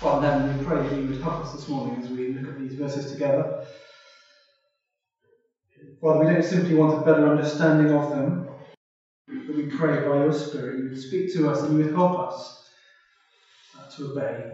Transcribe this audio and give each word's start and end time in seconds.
Father 0.00 0.28
in 0.28 0.32
heaven, 0.32 0.58
we 0.58 0.64
pray 0.64 0.88
that 0.88 0.96
you 0.96 1.08
would 1.08 1.20
help 1.20 1.40
us 1.44 1.52
this 1.52 1.68
morning 1.68 2.00
as 2.00 2.08
we 2.08 2.32
look 2.32 2.46
at 2.46 2.58
these 2.60 2.74
verses 2.74 3.10
together. 3.10 3.64
Father, 6.00 6.24
we 6.24 6.32
don't 6.32 6.44
simply 6.44 6.76
want 6.76 7.02
a 7.02 7.04
better 7.04 7.26
understanding 7.28 7.92
of 7.92 8.10
them, 8.10 8.48
but 9.26 9.56
we 9.56 9.66
pray 9.66 10.06
by 10.08 10.18
your 10.18 10.32
Spirit 10.32 10.78
you 10.78 10.90
would 10.90 11.00
speak 11.00 11.32
to 11.34 11.50
us 11.50 11.62
and 11.62 11.76
you 11.76 11.84
would 11.84 11.94
help 11.94 12.16
us 12.16 12.70
uh, 13.76 13.90
to 13.96 14.12
obey. 14.12 14.52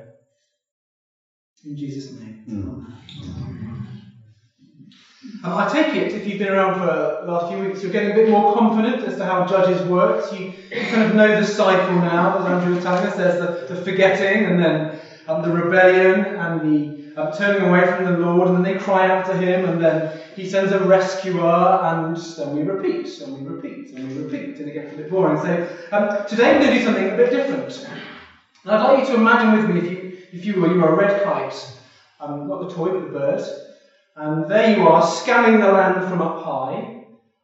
In 1.67 1.77
Jesus' 1.77 2.13
name. 2.13 2.45
Mm. 2.49 2.95
Um, 5.45 5.59
I 5.59 5.69
take 5.71 5.95
it, 5.95 6.13
if 6.15 6.27
you've 6.27 6.39
been 6.39 6.49
around 6.49 6.79
for 6.81 6.87
the 6.87 7.31
last 7.31 7.53
few 7.53 7.63
weeks, 7.63 7.83
you're 7.83 7.93
getting 7.93 8.13
a 8.13 8.15
bit 8.15 8.31
more 8.31 8.55
confident 8.55 9.03
as 9.05 9.19
to 9.19 9.27
how 9.27 9.47
Judges 9.47 9.83
works. 9.89 10.33
You, 10.33 10.55
you 10.71 10.87
kind 10.87 11.03
of 11.03 11.15
know 11.15 11.39
the 11.39 11.47
cycle 11.47 11.97
now, 11.97 12.39
as 12.39 12.47
Andrew 12.47 12.75
was 12.77 12.83
telling 12.83 13.07
us. 13.07 13.15
There's 13.15 13.69
the, 13.69 13.75
the 13.75 13.83
forgetting, 13.83 14.47
and 14.47 14.59
then 14.59 15.01
um, 15.27 15.41
the 15.41 15.51
rebellion, 15.51 16.27
and 16.37 16.61
the 16.61 16.91
um, 17.17 17.29
turning 17.31 17.61
away 17.61 17.85
from 17.85 18.03
the 18.03 18.11
Lord, 18.11 18.49
and 18.49 18.55
then 18.55 18.63
they 18.63 18.73
cry 18.73 19.05
out 19.05 19.25
to 19.25 19.35
Him, 19.35 19.65
and 19.65 19.81
then 19.81 20.03
He 20.35 20.45
sends 20.45 20.71
a 20.73 20.79
rescuer, 20.79 21.77
and 21.81 22.17
then 22.37 22.51
we 22.53 22.63
repeat, 22.63 23.19
and 23.21 23.33
we 23.33 23.43
repeat, 23.43 23.91
and 23.93 24.05
we 24.05 24.13
repeat, 24.13 24.59
and 24.59 24.69
it 24.69 24.73
gets 24.73 24.91
a 24.93 24.95
bit 24.95 25.09
boring. 25.09 25.37
So 25.37 25.57
um, 25.93 26.07
today 26.27 26.45
we're 26.51 26.59
going 26.59 26.71
to 26.71 26.77
do 26.77 26.79
something 26.79 27.09
a 27.09 27.15
bit 27.15 27.31
different. 27.31 27.81
And 28.65 28.73
I'd 28.73 28.81
like 28.81 28.97
you 28.97 29.03
to 29.03 29.15
imagine 29.15 29.51
with 29.51 29.67
me, 29.67 29.77
if 29.77 29.89
you, 29.89 29.99
if 30.33 30.45
you 30.45 30.55
were, 30.55 30.67
you 30.67 30.79
were 30.79 30.89
a 30.89 30.93
red 30.93 31.15
kite, 31.17 31.67
um, 32.21 32.47
not 32.47 32.59
the 32.59 32.67
toy, 32.67 32.91
but 32.91 33.01
the 33.01 33.07
bird. 33.07 33.41
And 34.17 34.47
there 34.47 34.63
you 34.63 34.85
are, 34.85 35.03
scanning 35.03 35.59
the 35.59 35.69
land 35.69 36.05
from 36.05 36.21
up 36.21 36.35
high, 36.37 36.87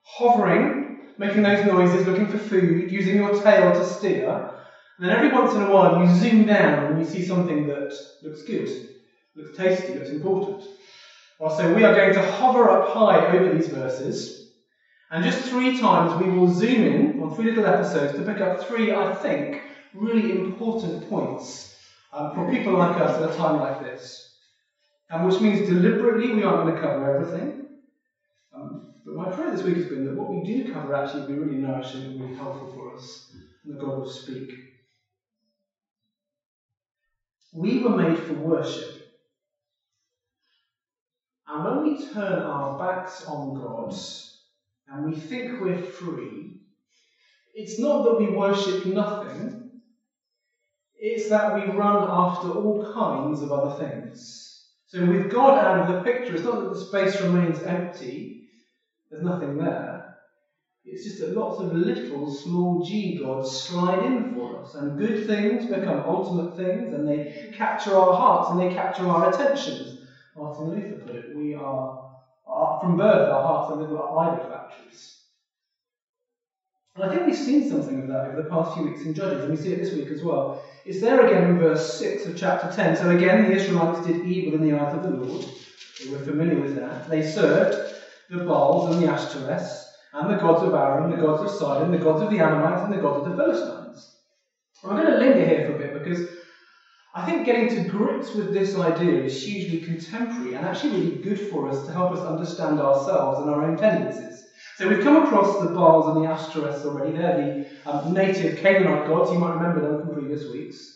hovering, 0.02 0.72
making 1.18 1.42
those 1.42 1.62
noises, 1.62 2.04
looking 2.06 2.26
for 2.26 2.36
food, 2.38 2.90
using 2.90 3.16
your 3.16 3.28
tail 3.28 3.70
to 3.72 3.82
steer. 3.82 4.38
And 5.00 5.04
then 5.06 5.14
every 5.14 5.28
once 5.28 5.54
in 5.54 5.62
a 5.62 5.66
while 5.66 5.88
you 5.88 6.04
zoom 6.06 6.45
down 6.45 6.86
and 6.86 6.98
you 6.98 7.06
see 7.06 7.22
something 7.22 7.64
that 7.64 7.90
looks 8.20 8.42
good, 8.42 8.70
looks 9.34 9.51
tasty, 9.51 9.95
looks 9.95 10.10
important. 10.10 10.62
Well, 11.38 11.48
so 11.48 11.70
we 11.70 11.82
are 11.84 11.90
going 11.90 12.10
to 12.12 12.20
hover 12.20 12.68
up 12.68 12.84
high 12.84 13.23
over 13.23 13.48
these 13.48 13.66
verses. 13.66 14.30
And 15.10 15.23
just 15.23 15.38
three 15.40 15.71
times 15.71 16.15
we 16.15 16.28
will 16.28 16.48
zoom 16.48 16.84
in 16.84 17.15
on 17.16 17.30
three 17.30 17.46
little 17.46 17.65
episodes 17.65 18.12
to 18.12 18.23
pick 18.23 18.43
up 18.43 18.59
three, 18.60 18.90
I 18.90 19.06
think, 19.06 19.62
really 19.95 20.28
important 20.28 21.01
points 21.01 21.65
um, 22.12 22.28
for 22.30 22.45
people 22.45 22.74
like 22.74 22.98
us 22.98 23.16
at 23.16 23.23
a 23.23 23.28
time 23.32 23.56
like 23.56 23.78
this. 23.78 24.21
And 25.10 25.24
which 25.24 25.40
means 25.40 25.62
deliberately 25.62 26.28
we 26.28 26.43
aren't 26.43 26.59
going 26.59 26.66
to 26.74 26.78
cover 26.78 27.06
everything. 27.06 27.54
Um, 28.54 28.82
but 29.06 29.15
my 29.16 29.28
prayer 29.28 29.51
this 29.51 29.65
week 29.65 29.76
has 29.76 29.87
been 29.87 30.04
that 30.04 30.12
what 30.15 30.28
we 30.28 30.40
do 30.43 30.62
cover 30.62 30.93
actually 30.93 31.21
will 31.21 31.26
be 31.28 31.37
really 31.37 31.56
nourishing 31.56 32.04
and 32.04 32.18
really 32.18 32.32
helpful 32.32 32.66
for 32.66 32.93
us, 32.93 33.23
and 33.65 33.73
that 33.73 33.78
God 33.78 33.96
will 33.96 34.04
speak. 34.04 34.56
We 37.52 37.82
were 37.82 37.96
made 37.96 38.18
for 38.18 38.34
worship. 38.34 38.96
And 41.48 41.65
when 41.65 41.82
we 41.82 42.06
turn 42.12 42.43
our 42.43 42.79
backs 42.79 43.26
on 43.26 43.54
God 43.54 43.95
and 44.88 45.04
we 45.04 45.16
think 45.16 45.60
we're 45.60 45.82
free, 45.82 46.59
it's 47.54 47.80
not 47.80 48.04
that 48.04 48.21
we 48.21 48.37
worship 48.37 48.87
nothing, 48.87 49.71
it's 50.96 51.28
that 51.30 51.54
we 51.56 51.76
run 51.76 52.09
after 52.09 52.51
all 52.51 52.93
kinds 52.95 53.43
of 53.43 53.52
other 53.52 53.74
things. 53.84 54.68
So 54.87 55.06
with 55.09 55.32
God 55.32 55.59
out 55.59 55.90
of 55.90 55.96
the 55.96 56.04
picture, 56.04 56.34
it's 56.34 56.45
not 56.45 56.62
that 56.62 56.71
the 56.71 56.78
space 56.78 57.21
remains 57.21 57.62
empty, 57.65 58.45
there's 59.10 59.24
nothing 59.24 59.59
there. 59.59 60.09
It's 60.84 61.04
just 61.04 61.18
that 61.18 61.34
lots 61.34 61.60
of 61.60 61.73
little 61.73 62.30
small 62.30 62.82
g 62.82 63.14
gods 63.14 63.50
slide 63.52 64.03
in 64.03 64.32
for 64.32 64.59
us, 64.60 64.75
and 64.75 64.97
good 64.98 65.26
things 65.26 65.66
become 65.66 66.00
ultimate 66.06 66.56
things, 66.56 66.92
and 66.92 67.06
they 67.06 67.32
capture 67.53 67.97
our 67.97 68.12
hearts 68.14 68.50
and 68.50 68.59
they 68.59 68.75
capture 68.75 69.06
our 69.06 69.31
attentions. 69.31 69.94
Martin 70.34 70.70
Luther 70.70 70.97
put 70.97 71.14
it, 71.14 71.34
we 71.34 71.54
are, 71.54 71.92
uh, 72.48 72.78
from 72.81 72.97
birth, 72.97 73.28
our 73.28 73.42
hearts 73.42 73.71
are 73.71 73.77
little 73.77 74.19
idol 74.19 74.41
factories. 74.41 75.16
And 76.97 77.05
I 77.05 77.09
think 77.09 77.25
we've 77.25 77.37
seen 77.37 77.62
something 77.62 77.99
of 77.99 78.06
that 78.09 78.25
over 78.25 78.37
the 78.37 78.43
past 78.43 78.72
few 78.72 78.82
weeks 78.84 79.05
in 79.05 79.15
Judges, 79.15 79.43
and 79.43 79.50
we 79.50 79.56
see 79.56 79.71
it 79.71 79.78
this 79.78 79.93
week 79.93 80.10
as 80.10 80.22
well. 80.22 80.49
It's 80.84 81.00
there 81.00 81.21
again 81.21 81.44
in 81.44 81.56
verse 81.56 81.82
6 81.82 82.26
of 82.26 82.34
chapter 82.34 82.66
10. 82.66 82.94
So 82.94 83.10
again, 83.10 83.41
the 83.41 83.53
Israelites 83.53 84.00
did 84.00 84.19
evil 84.19 84.55
in 84.55 84.62
the 84.62 84.72
eyes 84.72 84.93
of 84.94 85.03
the 85.03 85.10
Lord. 85.10 85.44
We're 86.09 86.19
familiar 86.19 86.59
with 86.59 86.75
that. 86.75 86.99
They 87.06 87.22
served 87.22 87.76
the 88.28 88.38
Baals 88.38 88.87
and 88.87 88.99
the 88.99 89.05
Ashtoreths, 89.06 89.80
and 90.15 90.31
the 90.31 90.37
gods 90.37 90.62
of 90.62 90.75
Aram, 90.75 91.09
the 91.09 91.16
gods 91.16 91.43
of 91.43 91.50
Sidon, 91.50 91.91
the 91.91 91.98
gods 91.98 92.22
of 92.22 92.31
the 92.31 92.41
Ammonites, 92.41 92.82
and 92.82 92.93
the 92.93 92.98
gods 92.98 93.19
of 93.19 93.25
the 93.25 93.37
Philistines. 93.37 94.16
I'm 94.84 94.97
going 94.97 95.10
to 95.12 95.19
linger 95.19 95.44
here 95.44 95.65
for 95.65 95.72
a 95.75 95.78
bit 95.78 95.93
because 95.93 96.25
I 97.15 97.25
think 97.25 97.44
getting 97.44 97.69
to 97.71 97.81
grips 97.81 98.34
with 98.34 98.53
this 98.53 98.75
idea 98.75 99.16
is 99.25 99.43
hugely 99.43 99.78
contemporary 99.78 100.53
and 100.54 100.65
actually 100.65 100.91
really 100.91 101.19
good 101.22 101.41
for 101.41 101.66
us 101.66 101.82
to 101.82 101.93
help 101.93 102.12
us 102.12 102.22
understand 102.22 102.81
ourselves 102.81 103.41
and 103.41 103.50
our 103.50 103.62
own 103.62 103.76
tendencies. 103.76 104.44
So 104.76 104.87
we've 104.87 105.00
come 105.00 105.16
across 105.16 105.56
the 105.56 105.66
Baals 105.66 106.06
and 106.06 106.16
the 106.16 106.22
Ashtoreths 106.22 106.84
already. 106.84 107.12
They're 107.12 107.32
the 107.32 107.56
um, 107.87 108.12
native 108.12 108.54
Canaanite 108.56 109.04
gods. 109.04 109.31
You 109.32 109.38
might 109.38 109.50
remember 109.50 109.81
them 109.81 109.97
from 109.99 110.10
previous 110.10 110.47
weeks. 110.47 110.94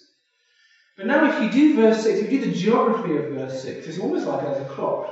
But 0.96 1.06
now 1.06 1.24
if 1.24 1.40
you 1.40 1.50
do 1.50 1.72
verse 1.74 2.02
6, 2.02 2.20
if 2.20 2.30
you 2.30 2.38
do 2.38 2.46
the 2.46 2.52
geography 2.52 3.14
of 3.14 3.28
verse 3.28 3.60
6, 3.60 3.86
it's 3.86 3.98
almost 3.98 4.26
like 4.26 4.40
there's 4.40 4.58
a 4.58 4.64
clock. 4.64 5.04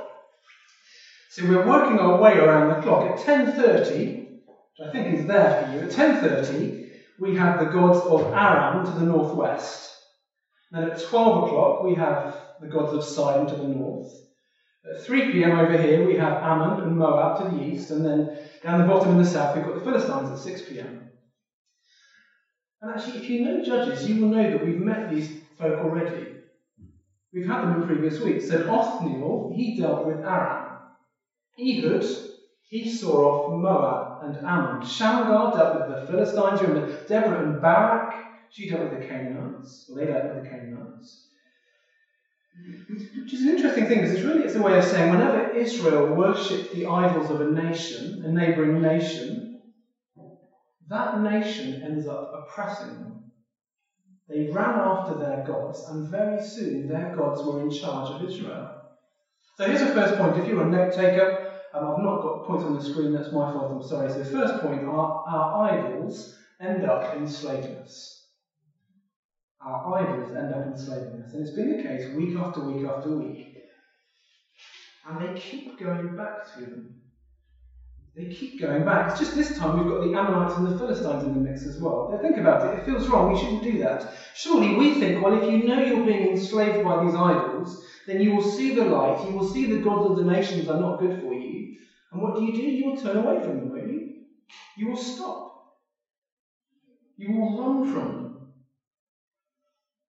So 1.33 1.47
we're 1.47 1.65
working 1.65 1.97
our 1.97 2.21
way 2.21 2.37
around 2.37 2.69
the 2.69 2.81
clock. 2.83 3.05
At 3.05 3.17
10.30, 3.17 4.27
which 4.45 4.87
I 4.87 4.91
think 4.91 5.17
is 5.17 5.25
there 5.25 5.65
for 5.65 5.73
you, 5.73 5.79
at 5.79 5.89
10.30 5.89 6.91
we 7.19 7.35
have 7.35 7.59
the 7.59 7.71
gods 7.71 7.97
of 8.01 8.31
Aram 8.31 8.85
to 8.85 8.91
the 8.91 9.05
northwest. 9.07 9.97
Then 10.69 10.91
at 10.91 11.01
12 11.01 11.47
o'clock 11.47 11.81
we 11.81 11.95
have 11.95 12.39
the 12.61 12.67
gods 12.67 12.93
of 12.93 13.03
Sidon 13.03 13.47
to 13.47 13.55
the 13.55 13.67
north. 13.67 14.13
At 14.85 15.01
3 15.01 15.31
pm 15.31 15.57
over 15.57 15.75
here, 15.75 16.05
we 16.05 16.17
have 16.17 16.43
Ammon 16.43 16.83
and 16.83 16.97
Moab 16.97 17.39
to 17.39 17.49
the 17.49 17.63
east, 17.63 17.89
and 17.89 18.05
then 18.05 18.37
down 18.61 18.81
the 18.81 18.87
bottom 18.87 19.13
in 19.13 19.17
the 19.17 19.25
south, 19.25 19.55
we've 19.55 19.65
got 19.65 19.73
the 19.73 19.83
Philistines 19.83 20.29
at 20.29 20.37
6 20.37 20.61
pm. 20.69 20.99
And 22.79 22.91
actually, 22.91 23.17
if 23.17 23.29
you 23.29 23.43
know 23.43 23.63
Judges, 23.63 24.07
you 24.07 24.21
will 24.21 24.29
know 24.29 24.51
that 24.51 24.63
we've 24.63 24.77
met 24.77 25.09
these 25.09 25.35
folk 25.57 25.81
already. 25.81 26.27
We've 27.33 27.47
had 27.47 27.63
them 27.63 27.81
in 27.81 27.87
previous 27.87 28.21
weeks. 28.21 28.49
So 28.49 28.69
Othniel, 28.69 29.51
he 29.55 29.75
dealt 29.75 30.05
with 30.05 30.23
Aram. 30.23 30.62
Ehud, 31.59 32.03
he 32.63 32.83
saw 32.85 33.27
off 33.27 33.47
Moab 33.47 34.05
and 34.19 34.37
Ammon. 34.43 34.81
Shamgar 34.81 35.51
dealt 35.51 35.71
with 35.73 35.85
the 35.87 35.95
Philistines. 35.95 36.61
Remember 36.61 36.83
Deborah 37.07 37.39
and 37.39 37.59
Barak, 37.59 38.15
she 38.49 38.65
dealt 38.65 38.81
with 38.81 38.89
the 38.91 38.97
Canaanites. 38.97 39.85
Well, 39.87 39.97
they 39.97 40.07
dealt 40.07 40.25
with 40.25 40.35
the 40.35 40.41
Canaanites. 40.41 41.19
Which 43.15 43.33
is 43.33 43.41
an 43.43 43.49
interesting 43.49 43.85
thing 43.85 43.99
because 43.99 44.11
it's 44.11 44.23
really 44.23 44.43
it's 44.43 44.55
a 44.55 44.61
way 44.61 44.75
of 44.77 44.83
saying 44.83 45.09
whenever 45.09 45.39
Israel 45.53 46.05
worshipped 46.05 46.71
the 46.71 46.85
idols 46.85 47.29
of 47.29 47.39
a 47.39 47.45
nation, 47.45 48.19
a 48.23 48.29
neighbouring 48.29 48.81
nation, 48.81 49.43
that 50.89 51.15
nation 51.15 51.77
ends 51.83 52.07
up 52.07 52.27
oppressing 52.33 52.97
them. 52.97 53.17
They 54.29 54.43
ran 54.43 54.77
after 54.77 55.13
their 55.13 55.37
gods, 55.37 55.83
and 55.83 56.03
very 56.03 56.39
soon 56.39 56.87
their 56.87 57.07
gods 57.07 57.43
were 57.43 57.59
in 57.59 57.69
charge 57.69 58.09
of 58.11 58.21
Israel. 58.21 58.69
So 59.55 59.65
here's 59.67 59.81
the 59.81 59.87
first 59.87 60.15
point. 60.15 60.37
If 60.37 60.47
you're 60.47 60.61
a 60.61 60.65
note 60.65 60.91
taker, 60.91 61.29
I've 61.73 61.97
not 61.97 62.21
got 62.21 62.43
points 62.43 62.65
on 62.65 62.73
the 62.73 62.81
screen, 62.81 63.11
that's 63.11 63.31
my 63.31 63.51
fault, 63.51 63.71
I'm 63.71 63.81
sorry. 63.81 64.09
So 64.09 64.19
the 64.19 64.25
first 64.25 64.57
point 64.57 64.83
are 64.83 65.09
our 65.27 65.65
idols 65.65 66.27
end 66.61 66.85
up 66.85 67.03
enslaving 67.13 67.75
us 67.77 68.13
our 69.63 69.97
idols 69.97 70.33
end 70.33 70.51
up 70.51 70.65
enslaving 70.65 71.19
us. 71.19 71.33
And 71.33 71.41
it's 71.41 71.51
been 71.51 71.69
the 71.69 71.75
case 71.75 72.09
week 72.09 72.35
after 72.35 72.61
week 72.61 72.83
after 72.83 73.09
week. 73.09 73.37
And 75.05 75.19
they 75.19 75.29
keep 75.29 75.63
going 75.77 76.09
back 76.15 76.33
to 76.53 76.67
them. 76.67 76.87
They 78.15 78.25
keep 78.25 78.59
going 78.59 78.83
back. 78.83 79.07
It's 79.07 79.17
just 79.17 79.33
this 79.33 79.49
time 79.49 79.73
we've 79.73 79.87
got 79.87 79.99
the 79.99 80.13
Ammonites 80.13 80.55
and 80.55 80.65
the 80.65 80.69
Philistines 80.69 81.23
in 81.23 81.31
the 81.31 81.39
mix 81.39 81.65
as 81.65 81.79
well. 81.79 82.05
Now 82.07 82.17
think 82.17 82.37
about 82.37 82.63
it. 82.63 82.71
It 82.71 82.83
feels 82.83 83.07
wrong. 83.07 83.25
We 83.25 83.35
shouldn't 83.35 83.63
do 83.63 83.77
that. 83.77 84.05
Surely 84.33 84.69
we 84.69 84.91
think, 84.91 85.19
well, 85.19 85.33
if 85.33 85.47
you 85.47 85.57
know 85.57 85.77
you're 85.77 85.99
being 85.99 86.23
enslaved 86.23 86.79
by 86.83 86.95
these 86.95 87.15
idols, 87.15 87.75
then 88.07 88.19
you 88.19 88.31
will 88.31 88.41
see 88.41 88.69
the 88.69 88.83
light. 88.83 89.23
You 89.23 89.33
will 89.33 89.43
see 89.43 89.65
the 89.65 89.77
gods 89.77 90.05
of 90.05 90.15
the 90.15 90.23
nations 90.23 90.67
are 90.67 90.75
not 90.75 90.97
good 90.97 91.13
for 91.13 91.33
you. 91.33 91.63
And 92.11 92.21
what 92.21 92.35
do 92.35 92.43
you 92.43 92.51
do? 92.51 92.63
You 92.63 92.85
will 92.85 92.93
turn 92.93 93.17
away 93.17 93.37
from 93.37 93.57
them, 93.57 93.67
won't 93.67 93.83
you? 93.85 94.03
You 94.75 94.87
will 94.87 94.95
stop. 94.95 95.39
You 97.17 97.29
will 97.29 97.55
run 97.55 97.83
from 97.83 98.13
them. 98.13 98.33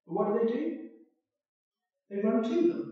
But 0.06 0.14
what 0.14 0.26
do 0.26 0.32
they 0.32 0.44
do? 0.44 0.70
They 2.10 2.18
run 2.18 2.42
to 2.42 2.64
them. 2.64 2.88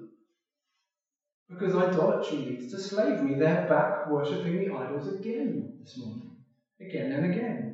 Because 1.49 1.75
idolatry 1.75 2.41
leads 2.41 2.67
to 2.69 2.79
slavery. 2.79 3.35
They're 3.35 3.65
back 3.69 4.07
worshipping 4.07 4.59
the 4.59 4.69
idols 4.71 5.07
again 5.07 5.67
this 5.79 5.97
morning. 5.97 6.29
Again 6.81 7.13
and 7.13 7.25
again. 7.25 7.69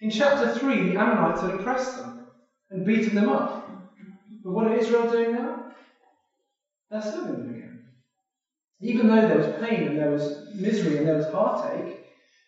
In 0.00 0.10
chapter 0.10 0.46
3, 0.46 0.82
the 0.82 0.94
Ammonites 0.94 1.40
had 1.40 1.50
oppressed 1.50 1.94
them 1.94 2.12
and 2.70 2.84
beaten 2.84 3.14
them 3.14 3.28
up. 3.28 3.50
But 4.42 4.52
what 4.52 4.66
are 4.66 4.72
Israel 4.72 5.04
doing 5.04 5.32
now? 5.32 5.54
They're 6.90 7.02
serving 7.02 7.36
them 7.36 7.48
again. 7.48 7.78
Even 8.80 9.06
though 9.06 9.24
there 9.26 9.36
was 9.36 9.48
pain 9.60 9.86
and 9.86 9.98
there 9.98 10.10
was 10.10 10.32
misery 10.56 10.96
and 10.96 11.06
there 11.06 11.14
was 11.16 11.26
heartache, 11.26 11.94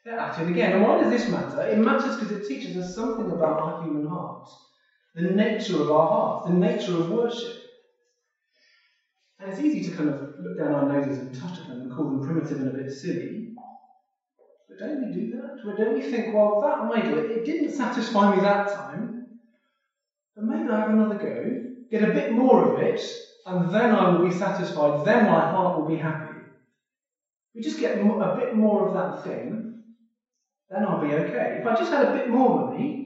they're 0.05 0.19
at 0.19 0.39
it 0.39 0.49
again. 0.49 0.73
And 0.73 0.83
why 0.83 0.99
does 0.99 1.11
this 1.11 1.29
matter? 1.29 1.63
It 1.63 1.79
matters 1.79 2.17
because 2.17 2.33
it 2.33 2.45
teaches 2.45 2.77
us 2.77 2.95
something 2.95 3.31
about 3.31 3.61
our 3.61 3.81
human 3.81 4.05
hearts 4.05 4.59
the 5.15 5.23
nature 5.23 5.79
of 5.79 5.91
our 5.91 6.07
hearts, 6.09 6.45
the 6.45 6.51
nature 6.51 6.95
of 6.97 7.11
worship. 7.11 7.53
And 9.39 9.51
it's 9.51 9.59
easy 9.59 9.83
to 9.83 9.91
kind 9.91 10.09
of 10.09 10.23
look 10.39 10.57
down 10.57 10.73
our 10.73 10.83
noses 10.87 11.19
and 11.19 11.35
touch 11.35 11.59
at 11.59 11.67
them 11.67 11.81
and 11.81 11.91
call 11.91 12.07
them 12.07 12.23
primitive 12.23 12.59
and 12.59 12.69
a 12.69 12.73
bit 12.73 12.91
silly. 12.91 13.45
But 14.69 14.79
don't 14.79 14.99
we 14.99 15.11
do 15.11 15.29
that? 15.31 15.57
Or 15.65 15.75
don't 15.75 15.93
we 15.93 16.01
think, 16.01 16.33
well, 16.33 16.59
that 16.61 16.79
idol, 16.81 17.19
it, 17.19 17.27
it 17.29 17.45
didn't 17.45 17.71
satisfy 17.71 18.27
me 18.31 18.39
that 18.41 18.73
time, 18.73 19.19
but 20.35 20.45
maybe 20.45 20.71
I 20.71 20.79
have 20.79 20.89
another 20.89 21.17
go, 21.17 21.57
get 21.91 22.03
a 22.03 22.07
bit 22.07 22.31
more 22.31 22.65
of 22.65 22.79
it, 22.79 23.03
and 23.47 23.63
then 23.71 23.93
I 23.93 24.05
will 24.05 24.19
be 24.19 24.31
satisfied, 24.31 24.99
then 24.99 25.23
my 25.23 25.43
heart 25.43 25.75
will 25.75 25.85
be 25.85 25.97
happy. 25.97 26.45
We 27.55 27.63
just 27.63 27.79
get 27.79 27.95
a 27.95 28.27
bit 28.27 28.53
more 28.53 28.79
of 28.83 28.91
that 28.93 29.15
thing, 29.15 29.63
then 30.69 30.85
I'll 30.85 30.97
be 30.97 31.13
okay. 31.15 31.55
If 31.55 31.65
I 31.67 31.73
just 31.73 31.91
had 31.91 32.01
a 32.01 32.07
bit 32.07 32.27
more 32.27 32.49
money, 32.49 32.97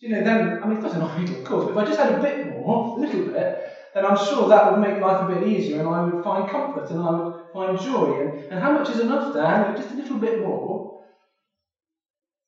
you 0.00 0.08
know, 0.08 0.20
then, 0.20 0.52
I 0.60 0.66
mean, 0.66 0.74
it's 0.74 0.82
not 0.84 0.94
an 0.94 1.02
idol, 1.02 1.36
of 1.36 1.44
course, 1.44 1.64
but 1.64 1.70
if 1.70 1.76
I 1.76 1.82
just 1.84 1.98
had 1.98 2.08
a 2.08 2.12
bit 2.12 2.40
more, 2.40 2.82
a 2.96 2.98
little 2.98 3.22
bit, 3.22 3.48
then 3.92 4.04
I'm 4.04 4.14
sure 4.14 4.46
that 4.46 4.64
would 4.64 4.76
make 4.76 4.98
life 4.98 5.20
a 5.20 5.24
bit 5.24 5.40
easier 5.40 5.78
and 5.78 5.88
I 5.88 5.98
would 5.98 6.16
find 6.22 6.46
comfort 6.46 6.90
and 6.90 7.00
I 7.00 7.10
would 7.10 7.28
find 7.52 7.76
joy. 7.76 8.18
And, 8.18 8.30
and 8.50 8.60
how 8.60 8.70
much 8.70 8.88
is 8.90 8.98
enough, 8.98 9.30
Dan? 9.32 9.64
Just 9.74 9.92
a 9.92 9.96
little 9.96 10.16
bit 10.16 10.36
more. 10.36 10.78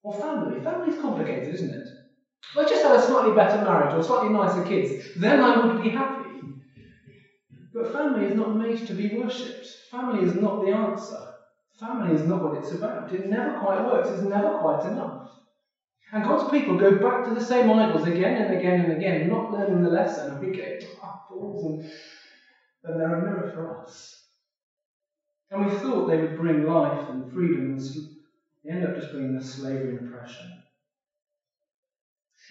Or 0.03 0.13
family. 0.13 0.59
Family 0.59 0.89
is 0.89 0.95
complicated, 0.95 1.51
isn't 1.55 1.71
it? 1.71 1.89
If 2.51 2.57
I 2.57 2.65
just 2.65 2.83
had 2.83 2.93
a 2.93 2.99
slightly 2.99 3.31
better 3.31 3.59
marriage 3.59 3.95
or 3.95 4.03
slightly 4.03 4.29
nicer 4.29 4.61
kids, 4.61 4.93
then 5.15 5.41
I 5.41 5.53
would 5.53 5.75
be 5.75 5.89
happy. 5.89 6.20
But 7.81 7.95
family 7.95 8.27
is 8.27 8.37
not 8.37 8.59
made 8.59 8.87
to 8.89 8.95
be 8.95 9.19
worshipped. 9.19 9.67
Family 9.91 10.23
is 10.23 10.35
not 10.35 10.67
the 10.67 10.71
answer. 10.71 11.17
Family 11.79 12.15
is 12.15 12.27
not 12.27 12.45
what 12.45 12.59
it's 12.59 12.73
about. 12.73 13.11
It 13.11 13.31
never 13.31 13.59
quite 13.59 13.87
works. 13.87 14.11
It's 14.11 14.21
never 14.21 14.59
quite 14.59 14.85
enough. 14.85 15.27
And 16.13 16.23
God's 16.23 16.53
people 16.53 16.77
go 16.77 17.01
back 17.01 17.25
to 17.25 17.33
the 17.33 17.41
same 17.41 17.71
idols 17.71 18.05
again 18.05 18.37
and 18.37 18.53
again 18.53 18.81
and 18.81 18.93
again, 18.93 19.31
not 19.31 19.51
learning 19.51 19.81
the 19.81 19.89
lesson, 19.89 20.31
and 20.31 20.41
we 20.43 20.51
get 20.53 20.85
fools, 21.27 21.65
and 21.65 21.81
then 22.85 22.99
they're 22.99 23.15
a 23.15 23.23
mirror 23.23 23.51
for 23.55 23.71
us. 23.83 24.27
And 25.51 25.65
we 25.65 25.73
thought 25.73 26.07
they 26.07 26.19
would 26.19 26.37
bring 26.37 26.67
life 26.67 27.09
and 27.09 27.33
freedom, 27.33 27.71
and 27.71 27.81
they 28.63 28.73
end 28.73 28.85
up 28.85 28.95
just 28.95 29.11
bringing 29.11 29.39
us 29.39 29.49
slavery 29.49 29.89
and 29.89 30.07
oppression. 30.07 30.45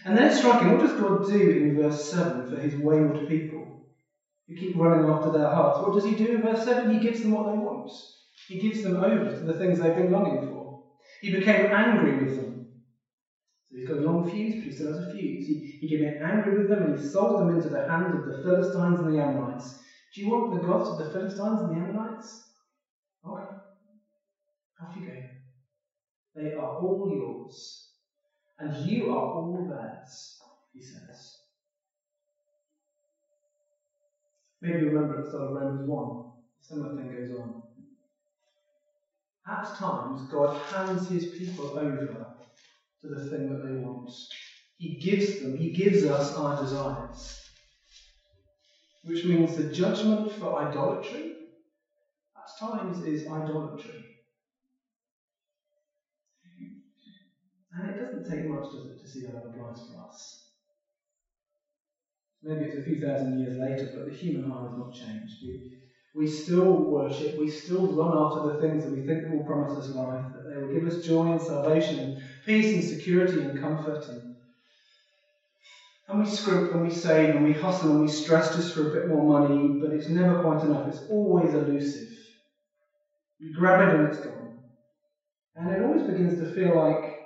And 0.05 0.17
then 0.17 0.25
it's 0.25 0.39
striking, 0.39 0.71
what 0.71 0.79
does 0.81 0.93
God 0.93 1.27
do 1.27 1.51
in 1.51 1.75
verse 1.75 2.09
7 2.09 2.49
for 2.49 2.57
his 2.57 2.75
wayward 2.75 3.27
people 3.27 3.78
who 4.49 4.55
keep 4.55 4.75
running 4.75 5.03
after 5.03 5.29
their 5.29 5.47
hearts? 5.49 5.79
What 5.79 5.93
does 5.93 6.05
he 6.05 6.13
do 6.15 6.31
in 6.31 6.41
verse 6.41 6.63
7? 6.63 6.89
He 6.89 6.97
gives 6.97 7.21
them 7.21 7.31
what 7.31 7.45
they 7.45 7.55
want. 7.55 7.89
He 8.49 8.57
gives 8.57 8.81
them 8.81 8.97
over 8.97 9.31
to 9.31 9.43
the 9.45 9.53
things 9.53 9.79
they've 9.79 9.95
been 9.95 10.09
longing 10.09 10.41
for. 10.41 10.71
He 11.21 11.29
became 11.29 11.63
angry 11.71 12.15
with 12.15 12.35
them. 12.35 12.63
So 13.69 13.77
he's 13.77 13.85
got 13.85 13.97
a 13.99 14.01
long 14.01 14.23
fuse, 14.23 14.55
but 14.55 14.65
he 14.65 14.71
still 14.71 14.87
has 14.87 14.99
a 14.99 15.03
fuse. 15.03 15.45
He, 15.47 15.61
he 15.79 15.87
became 15.87 16.15
angry 16.21 16.51
with 16.51 16.67
them 16.67 16.83
and 16.83 16.91
he 16.91 16.97
sold 16.97 17.37
them 17.37 17.51
into 17.51 17.69
the 17.69 17.81
hands 17.81 18.13
of 18.13 18.25
the 18.25 18.33
Philistines 18.33 19.01
and 19.01 19.09
the 19.09 19.17
Ammonites. 19.17 19.73
Do 20.13 20.21
you 20.21 20.27
want 20.27 20.51
the 20.51 20.59
gods 20.59 20.89
of 20.89 20.97
the 20.97 21.05
Philistines 21.05 21.61
and 21.61 21.71
the 21.71 21.77
Ammonites? 21.77 22.43
Okay. 23.25 23.47
Off 24.81 24.95
you 24.97 25.03
go. 25.03 25.17
They 26.35 26.51
are 26.53 26.69
all 26.69 27.07
yours. 27.09 27.81
And 28.59 28.73
you 28.73 29.09
are 29.09 29.25
all 29.25 29.65
theirs, 29.65 30.35
he 30.73 30.81
says. 30.81 31.38
Maybe 34.61 34.79
you 34.79 34.88
remember 34.88 35.15
at 35.15 35.21
the 35.21 35.29
start 35.29 35.45
of 35.45 35.53
Romans 35.53 35.85
1, 35.85 36.07
a 36.61 36.63
similar 36.63 36.95
thing 36.95 37.09
goes 37.09 37.31
on. 37.31 37.56
At 39.47 39.73
times, 39.75 40.23
God 40.27 40.51
hands 40.51 41.07
his 41.07 41.25
people 41.38 41.77
over 41.77 42.27
to 43.01 43.07
the 43.09 43.29
thing 43.29 43.50
that 43.50 43.61
they 43.63 43.73
want. 43.73 44.11
He 44.77 44.97
gives 45.00 45.39
them, 45.39 45.56
He 45.56 45.71
gives 45.71 46.03
us 46.06 46.31
our 46.33 46.57
desires. 46.57 47.35
Which 49.06 49.25
means 49.25 49.56
the 49.56 49.63
judgment 49.63 50.29
for 50.29 50.56
idolatry 50.57 51.31
at 52.38 52.51
times 52.59 53.00
is 53.01 53.25
idolatry. 53.27 54.06
And 57.73 57.88
it 57.88 57.97
doesn't 57.97 58.25
take 58.25 58.45
much, 58.45 58.67
does 58.71 58.85
it, 58.85 59.00
to 59.00 59.07
see 59.07 59.23
how 59.25 59.31
that 59.31 59.45
applies 59.45 59.81
for 59.81 60.03
us. 60.06 60.48
Maybe 62.41 62.65
it's 62.65 62.75
a 62.75 62.80
few 62.81 62.97
thousand 62.97 63.33
years 63.38 63.56
later, 63.56 63.88
but 63.88 64.03
the 64.03 64.12
human 64.12 64.44
heart 64.44 64.63
has 64.63 64.74
not 64.74 64.91
changed. 64.91 65.38
We, 65.41 65.62
we 66.13 66.25
still 66.25 66.77
worship, 66.77 67.33
we 67.36 67.47
still 67.47 67.88
run 67.88 68.13
after 68.13 68.39
the 68.39 68.51
things 68.53 68.81
that 68.83 68.89
we 68.89 69.00
think 69.00 69.27
will 69.27 69.39
promise 69.41 69.75
us 69.75 69.89
life, 69.89 70.27
that 70.33 70.44
they 70.45 70.57
will 70.57 70.68
give 70.68 70.83
us 70.86 70.97
joy 70.97 71.30
and 71.30 71.41
salvation 71.41 71.97
and 71.97 72.13
peace 72.44 72.71
and 72.74 72.83
security 72.83 73.39
and 73.41 73.56
comfort. 73.56 74.07
And, 74.07 74.25
and 76.09 76.18
we 76.18 76.25
scrimp 76.25 76.71
and 76.71 76.81
we 76.81 76.89
save 76.89 77.31
and 77.31 77.41
we 77.41 77.51
hustle 77.53 77.89
and 77.89 78.00
we 78.01 78.07
stress 78.07 78.50
just 78.50 78.71
for 78.71 78.81
a 78.81 78.85
bit 78.85 79.06
more 79.06 79.21
money, 79.21 79.71
but 79.80 79.94
it's 79.94 80.07
never 80.09 80.33
quite 80.33 80.62
enough. 80.63 80.85
It's 80.85 81.00
always 81.07 81.53
elusive. 81.53 82.09
You 83.39 83.51
grab 83.51 83.80
it 83.80 83.92
and 83.92 84.03
it's 84.03 84.18
gone. 84.18 84.51
And 85.56 85.69
it 85.69 85.80
always 85.80 86.01
begins 86.01 86.33
to 86.38 86.45
feel 86.45 86.71
like, 86.74 87.19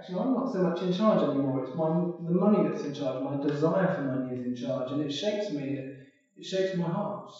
actually, 0.00 0.18
I'm 0.18 0.32
not 0.32 0.48
so 0.48 0.62
much 0.62 0.82
in 0.82 0.90
charge 0.90 1.22
anymore. 1.22 1.60
It's 1.60 1.74
my 1.74 1.90
the 1.90 2.32
money 2.32 2.62
that's 2.62 2.84
in 2.84 2.94
charge. 2.94 3.18
My 3.18 3.36
desire 3.36 3.86
for 3.86 4.00
money 4.00 4.30
is 4.30 4.42
in 4.42 4.54
charge, 4.54 4.90
and 4.90 5.00
it 5.00 5.12
shakes 5.12 5.50
me. 5.50 5.76
It, 5.76 5.84
it 6.36 6.46
shapes 6.46 6.74
my 6.74 6.88
heart. 6.88 7.30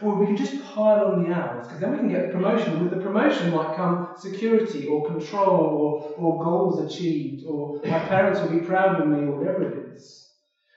Or 0.00 0.14
we 0.14 0.24
can 0.24 0.36
just 0.36 0.58
pile 0.58 1.02
on 1.02 1.16
the 1.16 1.28
hours, 1.28 1.66
because 1.66 1.80
then 1.80 1.90
we 1.90 1.98
can 1.98 2.08
get 2.08 2.22
the 2.22 2.28
promotion. 2.28 2.78
With 2.78 2.90
the 2.90 2.96
promotion 2.96 3.50
might 3.50 3.72
come 3.72 3.98
security 4.14 4.86
or 4.86 5.02
control 5.02 5.74
or, 5.74 5.92
or 6.16 6.38
goals 6.38 6.78
achieved, 6.78 7.42
or 7.44 7.68
my 7.84 7.98
parents 7.98 8.40
will 8.40 8.48
be 8.48 8.58
proud 8.58 8.94
of 8.94 9.04
me, 9.04 9.26
or 9.26 9.32
whatever 9.34 9.62
it 9.62 9.74
is. 9.74 10.24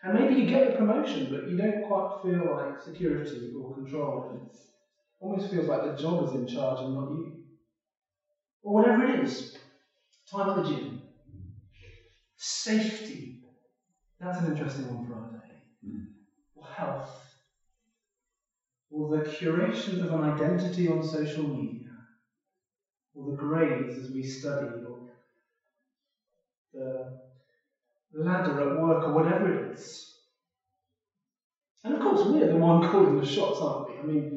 And 0.04 0.14
maybe 0.14 0.36
you 0.36 0.44
get 0.44 0.64
the 0.64 0.70
promotion, 0.70 1.28
but 1.30 1.46
you 1.46 1.56
don't 1.56 1.80
quite 1.80 2.12
feel 2.22 2.46
like 2.46 2.68
security 2.78 3.52
or 3.58 3.70
control. 3.70 4.22
It 4.28 4.42
almost 5.22 5.48
feels 5.48 5.68
like 5.68 5.82
the 5.82 5.92
job 5.92 6.22
is 6.22 6.34
in 6.34 6.46
charge 6.46 6.82
and 6.82 6.92
not 6.92 7.08
you. 7.08 7.32
Or 8.64 8.74
whatever 8.74 9.02
it 9.02 9.10
is. 9.10 9.46
Time 10.26 10.48
at 10.50 10.56
the 10.56 10.62
gym. 10.62 10.96
Safety. 12.36 13.34
That's 14.20 14.38
an 14.38 14.46
interesting 14.46 14.86
one 14.86 15.02
for 15.02 15.16
our 15.16 15.28
day. 15.28 15.60
Mm. 15.84 16.02
Or 16.56 16.66
health 16.66 17.36
or 18.90 19.08
the 19.08 19.20
curation 19.20 20.02
of 20.02 20.12
an 20.12 20.22
identity 20.22 20.86
on 20.88 21.02
social 21.02 21.46
media, 21.46 21.90
or 23.14 23.24
the 23.24 23.32
grades 23.32 23.98
as 23.98 24.10
we 24.10 24.22
study, 24.22 24.80
or 24.84 24.98
the 26.72 27.06
ladder 28.12 28.60
at 28.60 28.72
work, 28.72 29.06
or 29.06 29.12
whatever 29.12 29.48
it 29.48 29.60
is. 29.60 30.08
And 31.84 31.94
of 31.94 32.00
course, 32.00 32.24
we're 32.24 32.46
the 32.46 32.56
one 32.56 32.80
calling 32.80 33.16
the 33.16 33.24
shots, 33.24 33.60
aren't 33.62 33.82
we? 33.82 33.98
I 33.98 34.02
mean, 34.02 34.28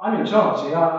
I'm 0.00 0.14
in 0.14 0.24
charge 0.24 0.60
here, 0.60 0.90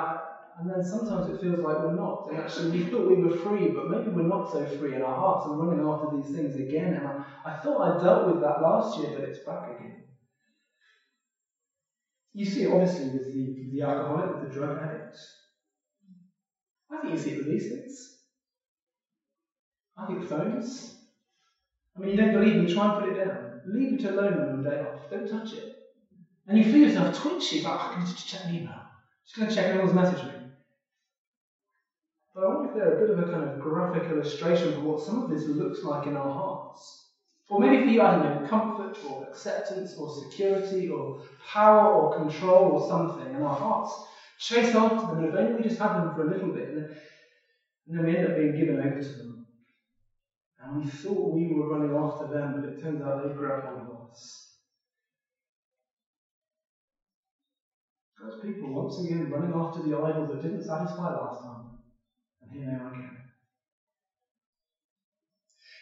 and 0.60 0.70
then 0.70 0.84
sometimes 0.84 1.28
it 1.28 1.38
feels 1.40 1.62
like 1.62 1.80
we're 1.80 1.96
not. 1.96 2.26
And 2.28 2.38
actually, 2.38 2.70
we 2.70 2.82
thought 2.82 3.06
we 3.08 3.16
were 3.16 3.30
free, 3.30 3.70
but 3.70 3.88
maybe 3.88 4.10
we're 4.10 4.28
not 4.28 4.50
so 4.50 4.66
free, 4.66 4.94
and 4.94 5.04
our 5.04 5.16
hearts 5.16 5.48
are 5.48 5.56
running 5.56 5.82
after 5.82 6.10
these 6.12 6.32
things 6.34 6.58
again. 6.58 6.94
And 6.94 7.08
I, 7.08 7.16
I 7.46 7.54
thought 7.54 7.80
I 7.82 7.98
dealt 7.98 8.26
with 8.26 8.42
that 8.42 8.62
last 8.62 8.98
year, 8.98 9.12
but 9.14 9.24
it's 9.24 9.40
back 9.46 9.68
again. 9.70 9.96
You 12.34 12.46
see 12.46 12.64
it 12.64 12.70
obviously 12.70 13.08
with 13.08 13.26
the, 13.28 13.54
the 13.72 13.84
alcoholic, 13.84 14.30
with 14.30 14.42
the 14.42 14.50
drug 14.50 14.78
addict. 14.78 15.18
I 16.92 17.00
think 17.00 17.14
you 17.14 17.18
see 17.20 17.32
it 17.32 17.38
with 17.38 17.48
these 17.48 17.70
things. 17.70 18.10
I 19.98 20.06
think 20.08 20.24
phones. 20.24 20.94
I 21.98 22.02
mean, 22.02 22.12
you 22.12 22.18
don't 22.18 22.34
believe 22.34 22.58
me, 22.58 22.68
try 22.68 22.86
and 22.86 22.96
put 22.96 23.06
it 23.06 23.16
down. 23.16 23.62
Leave 23.66 23.94
it 23.94 24.06
alone 24.06 24.38
on 24.38 24.50
your 24.50 24.62
day 24.62 24.80
off. 24.80 25.00
Don't 25.10 25.28
touch 25.28 25.54
it. 25.54 25.66
And 26.48 26.58
you 26.58 26.66
feel 26.66 26.82
yourself 26.82 27.14
twitchy, 27.14 27.62
like, 27.62 27.76
oh, 27.80 27.86
I 27.86 27.90
can 27.94 28.02
just 28.02 28.28
check 28.28 28.44
an 28.44 28.52
email. 28.52 28.80
Just 29.26 29.38
going 29.38 29.50
to 29.50 29.56
check 29.56 29.68
anyone's 29.68 29.94
message 29.94 30.26
me. 30.26 30.39
But 32.40 32.46
I 32.46 32.50
wonder 32.52 32.70
if 32.70 32.74
they're 32.74 32.88
a 32.88 32.94
bit 32.94 33.10
of 33.10 33.20
a 33.20 33.26
kind 33.26 33.44
of 33.44 33.60
graphic 33.60 34.08
illustration 34.08 34.72
of 34.72 34.82
what 34.82 35.02
some 35.02 35.18
of 35.18 35.28
this 35.28 35.46
looks 35.46 35.84
like 35.84 36.08
in 36.08 36.16
our 36.16 36.30
hearts. 36.30 37.02
Or 37.52 37.60
maybe 37.60 37.78
for 37.78 37.90
you, 37.90 38.02
I 38.02 38.08
don't 38.08 38.22
know, 38.22 38.38
comfort 38.46 39.04
or 39.04 39.22
acceptance 39.26 39.94
or 39.98 40.08
security 40.08 40.88
or 40.88 41.12
power 41.52 41.86
or 41.86 42.08
control 42.08 42.70
or 42.72 42.80
something, 42.80 43.36
and 43.36 43.44
our 43.44 43.52
hearts 43.52 44.00
chase 44.40 44.74
after 44.74 45.06
them, 45.06 45.26
and 45.26 45.36
only 45.36 45.52
we 45.52 45.62
just 45.62 45.80
have 45.80 45.94
them 45.94 46.08
for 46.08 46.22
a 46.24 46.26
little 46.30 46.50
bit, 46.50 46.70
and 46.70 46.78
then, 47.90 48.06
we 48.06 48.14
end 48.14 48.24
up 48.24 48.34
being 48.38 48.54
given 48.54 48.80
over 48.80 49.02
to 49.02 49.14
them. 49.16 49.36
And 50.62 50.78
we 50.78 50.86
thought 50.86 51.34
we 51.34 51.50
were 51.50 51.68
running 51.68 51.92
after 51.94 52.26
them, 52.26 52.54
but 52.54 52.64
it 52.64 52.80
turns 52.80 53.02
out 53.02 53.18
they 53.18 53.28
grabbed 53.28 53.64
hold 53.64 53.82
of 53.82 53.90
us. 53.90 54.46
God's 58.18 58.38
people 58.38 58.72
once 58.72 58.98
again 58.98 59.28
running 59.30 59.52
after 59.52 59.82
the 59.82 59.94
idol 59.94 60.26
that 60.28 60.40
didn't 60.42 60.64
satisfy 60.64 61.10
last 61.10 61.42
time, 61.44 61.69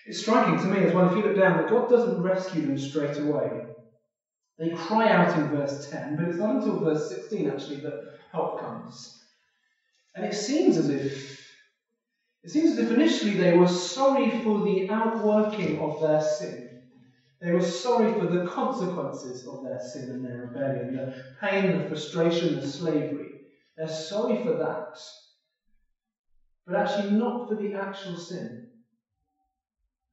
It's 0.06 0.20
striking 0.20 0.58
to 0.58 0.68
me 0.68 0.82
as 0.84 0.94
well, 0.94 1.06
if 1.06 1.16
you 1.16 1.22
look 1.22 1.36
down, 1.36 1.56
that 1.58 1.68
God 1.68 1.88
doesn't 1.90 2.20
rescue 2.20 2.62
them 2.64 2.78
straight 2.78 3.20
away. 3.20 3.66
They 4.58 4.70
cry 4.70 5.08
out 5.10 5.36
in 5.36 5.48
verse 5.48 5.78
10, 5.82 6.16
but 6.16 6.26
it's 6.26 6.40
not 6.40 6.52
until 6.52 6.78
verse 6.78 7.08
16 7.08 7.48
actually 7.48 7.78
that 7.80 7.96
help 8.32 8.58
comes. 8.58 9.12
And 10.16 10.26
it 10.26 10.36
seems 10.36 10.78
as 10.78 10.90
if 10.90 11.54
it 12.44 12.52
seems 12.52 12.72
as 12.72 12.78
if 12.78 12.92
initially 12.92 13.34
they 13.36 13.52
were 13.52 13.68
sorry 13.68 14.30
for 14.30 14.62
the 14.62 14.84
outworking 14.90 15.76
of 15.78 15.98
their 16.00 16.20
sin. 16.20 16.72
They 17.42 17.52
were 17.52 17.62
sorry 17.62 18.10
for 18.10 18.26
the 18.26 18.40
consequences 18.40 19.44
of 19.44 19.60
their 19.62 19.80
sin 19.80 20.10
and 20.10 20.24
their 20.24 20.38
rebellion, 20.38 20.92
the 20.92 21.06
pain, 21.40 21.72
the 21.72 21.80
frustration, 21.80 22.54
the 22.54 22.62
slavery. 22.62 23.36
They're 23.78 23.88
sorry 23.88 24.36
for 24.36 24.54
that. 24.54 24.80
But 26.68 26.76
actually, 26.76 27.08
not 27.08 27.48
for 27.48 27.56
the 27.56 27.74
actual 27.74 28.16
sin. 28.16 28.58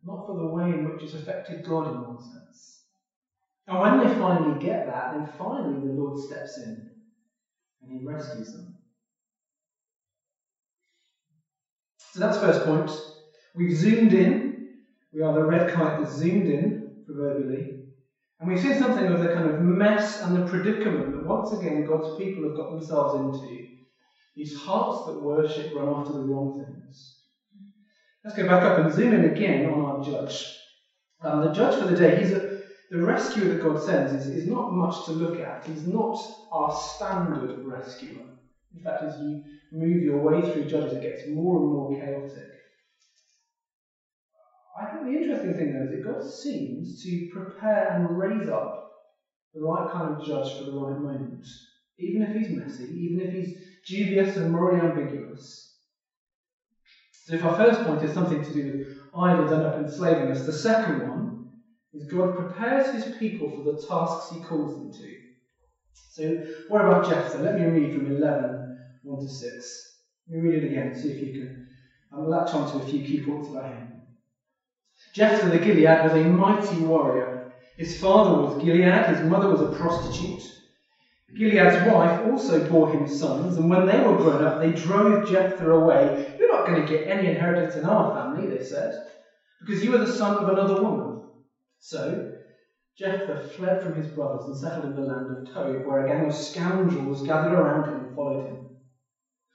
Not 0.04 0.26
for 0.26 0.34
the 0.34 0.46
way 0.46 0.72
in 0.72 0.84
which 0.84 1.04
it's 1.04 1.14
affected 1.14 1.64
God 1.64 1.88
in 1.88 2.00
one 2.00 2.20
sense. 2.20 2.80
And 3.68 3.80
when 3.80 3.98
they 3.98 4.08
finally 4.08 4.54
get 4.54 4.86
that, 4.86 5.10
then 5.10 5.24
finally 5.24 5.80
the 5.80 5.90
Lord 5.90 6.18
steps 6.18 6.58
in 6.58 6.82
and 7.82 7.92
he 7.92 8.02
rescues 8.02 8.52
them. 8.52 8.68
So 12.12 12.20
that's 12.20 12.38
first 12.38 12.62
point. 12.62 12.92
We've 13.54 13.74
zoomed 13.74 14.14
in. 14.14 14.50
We 15.12 15.22
are 15.22 15.32
the 15.32 15.44
red 15.44 15.68
kite 15.68 15.96
that's 15.96 16.10
zoomed 16.10 16.48
in, 16.48 16.78
proverbially. 17.06 17.70
And 18.40 18.48
we've 18.48 18.60
seen 18.60 18.74
something 18.74 19.08
of 19.08 19.20
the 19.20 19.28
kind 19.28 19.46
of 19.46 19.58
mess 19.58 20.16
and 20.16 20.34
the 20.34 20.40
predicament 20.40 21.12
that 21.12 21.22
once 21.22 21.52
again 21.52 21.82
God's 21.82 22.10
people 22.10 22.44
have 22.44 22.54
got 22.54 22.68
themselves 22.68 23.14
into. 23.14 23.62
These 24.34 24.52
hearts 24.52 25.02
that 25.02 25.16
worship 25.18 25.68
run 25.72 25.88
after 25.88 26.12
the 26.12 26.22
wrong 26.22 26.50
things. 26.56 27.14
Let's 28.24 28.36
go 28.36 28.44
back 28.44 28.64
up 28.64 28.76
and 28.76 28.90
zoom 28.90 29.12
in 29.12 29.22
again 29.22 29.66
on 29.66 29.80
our 29.80 30.00
judge. 30.00 30.48
Um, 31.20 31.40
the 31.40 31.48
judge 31.48 31.76
for 31.76 31.84
the 31.84 31.94
day, 31.94 32.12
he's 32.12 32.32
a, 32.32 32.40
the 32.90 32.98
rescuer 32.98 33.46
that 33.46 33.60
God 33.60 33.78
sends 33.78 34.12
is, 34.12 34.26
is 34.26 34.44
not 34.44 34.70
much 34.70 35.02
to 35.04 35.12
look 35.12 35.38
at. 35.38 35.64
He's 35.64 35.84
not 35.84 36.16
our 36.50 36.70
standard 36.70 37.54
rescuer. 37.62 38.22
In 38.72 38.80
fact, 38.80 39.02
as 39.02 39.16
you 39.16 39.38
move 39.70 40.02
your 40.02 40.18
way 40.18 40.42
through 40.42 40.64
Judges, 40.64 40.92
it 40.92 41.00
gets 41.02 41.24
more 41.26 41.56
and 41.58 41.66
more 41.68 41.88
chaotic. 41.96 42.48
I 44.76 44.84
think 44.84 45.04
the 45.04 45.14
interesting 45.14 45.54
thing, 45.54 45.70
though, 45.70 45.82
is 45.82 45.90
that 45.90 46.02
God 46.02 46.22
seems 46.22 46.98
to 47.02 47.20
prepare 47.30 47.86
and 47.88 48.16
raise 48.18 48.46
up 48.48 48.70
the 49.54 49.60
right 49.60 49.86
kind 49.86 50.08
of 50.08 50.18
judge 50.18 50.52
for 50.56 50.64
the 50.64 50.72
right 50.72 50.96
moment. 50.96 51.46
Even 51.98 52.22
if 52.22 52.32
he's 52.32 52.50
messy, 52.50 52.84
even 52.84 53.20
if 53.20 53.30
he's 53.30 53.52
dubious 53.86 54.36
and 54.36 54.50
morally 54.50 54.78
ambiguous. 54.78 55.68
So, 57.12 57.34
if 57.34 57.42
our 57.42 57.50
first 57.50 57.82
point 57.82 58.02
is 58.02 58.12
something 58.12 58.42
to 58.42 58.52
do 58.52 58.64
with 58.64 58.76
idols 59.14 59.52
end 59.52 59.64
up 59.64 59.76
enslaving 59.76 60.30
us, 60.30 60.42
the 60.42 60.52
second 60.52 60.98
one 60.98 61.30
is 61.94 62.04
God 62.04 62.34
prepares 62.34 62.90
his 62.90 63.06
people 63.06 63.48
for 63.48 63.62
the 63.62 63.72
tasks 63.72 64.28
he 64.28 64.38
calls 64.38 64.74
them 64.74 64.90
to. 64.96 65.14
So, 66.08 66.34
what 66.68 66.80
about 66.80 67.04
Jephthah? 67.04 67.38
Let 67.38 67.54
me 67.54 67.64
read 67.64 67.92
from 67.92 68.06
11 68.06 68.62
1 69.02 69.20
to 69.20 69.28
6. 69.28 69.84
Let 70.28 70.34
me 70.34 70.40
read 70.40 70.54
it 70.54 70.64
again, 70.64 70.94
see 70.94 71.08
if 71.08 71.20
you 71.20 71.30
can 71.32 71.54
um, 72.12 72.26
latch 72.28 72.54
onto 72.54 72.78
a 72.78 72.82
few 72.82 73.02
key 73.02 73.18
points 73.18 73.48
about 73.48 73.66
him. 73.66 73.88
Jephthah 75.14 75.48
the 75.48 75.58
Gilead 75.58 76.00
was 76.02 76.14
a 76.14 76.24
mighty 76.24 76.78
warrior. 76.78 77.32
His 77.76 77.94
father 77.94 78.32
was 78.32 78.54
Gilead, 78.54 79.06
his 79.06 79.20
mother 79.20 79.48
was 79.48 79.60
a 79.60 79.66
prostitute. 79.66 80.42
Gilead's 81.34 81.78
wife 81.78 82.18
also 82.18 82.60
bore 82.60 82.88
him 82.88 83.06
sons, 83.06 83.56
and 83.56 83.68
when 83.68 83.84
they 83.84 83.98
were 84.00 84.12
grown 84.12 84.42
up, 84.42 84.58
they 84.58 84.70
drove 84.70 85.20
Jephthah 85.20 85.68
away. 85.68 86.12
You're 86.38 86.48
not 86.48 86.64
going 86.64 86.76
to 86.76 86.82
get 86.82 87.02
any 87.04 87.26
inheritance 87.26 87.76
in 87.76 87.84
our 87.84 88.04
family, 88.04 88.46
they 88.46 88.60
said, 88.60 88.96
because 89.60 89.82
you 89.82 89.92
are 89.94 89.98
the 89.98 90.06
son 90.06 90.38
of 90.38 90.48
another 90.48 90.74
woman. 90.74 91.14
So 91.80 92.18
Jephthah 92.96 93.36
fled 93.36 93.80
from 93.80 93.94
his 93.94 94.08
brothers 94.08 94.46
and 94.46 94.56
settled 94.56 94.84
in 94.84 94.94
the 94.94 95.02
land 95.02 95.30
of 95.30 95.44
Tob, 95.44 95.84
where 95.84 95.98
a 95.98 96.04
gang 96.04 96.24
of 96.24 96.34
scoundrels 96.34 97.22
gathered 97.22 97.52
around 97.52 97.86
him 97.86 97.98
and 97.98 98.10
followed 98.10 98.42
him. 98.42 98.62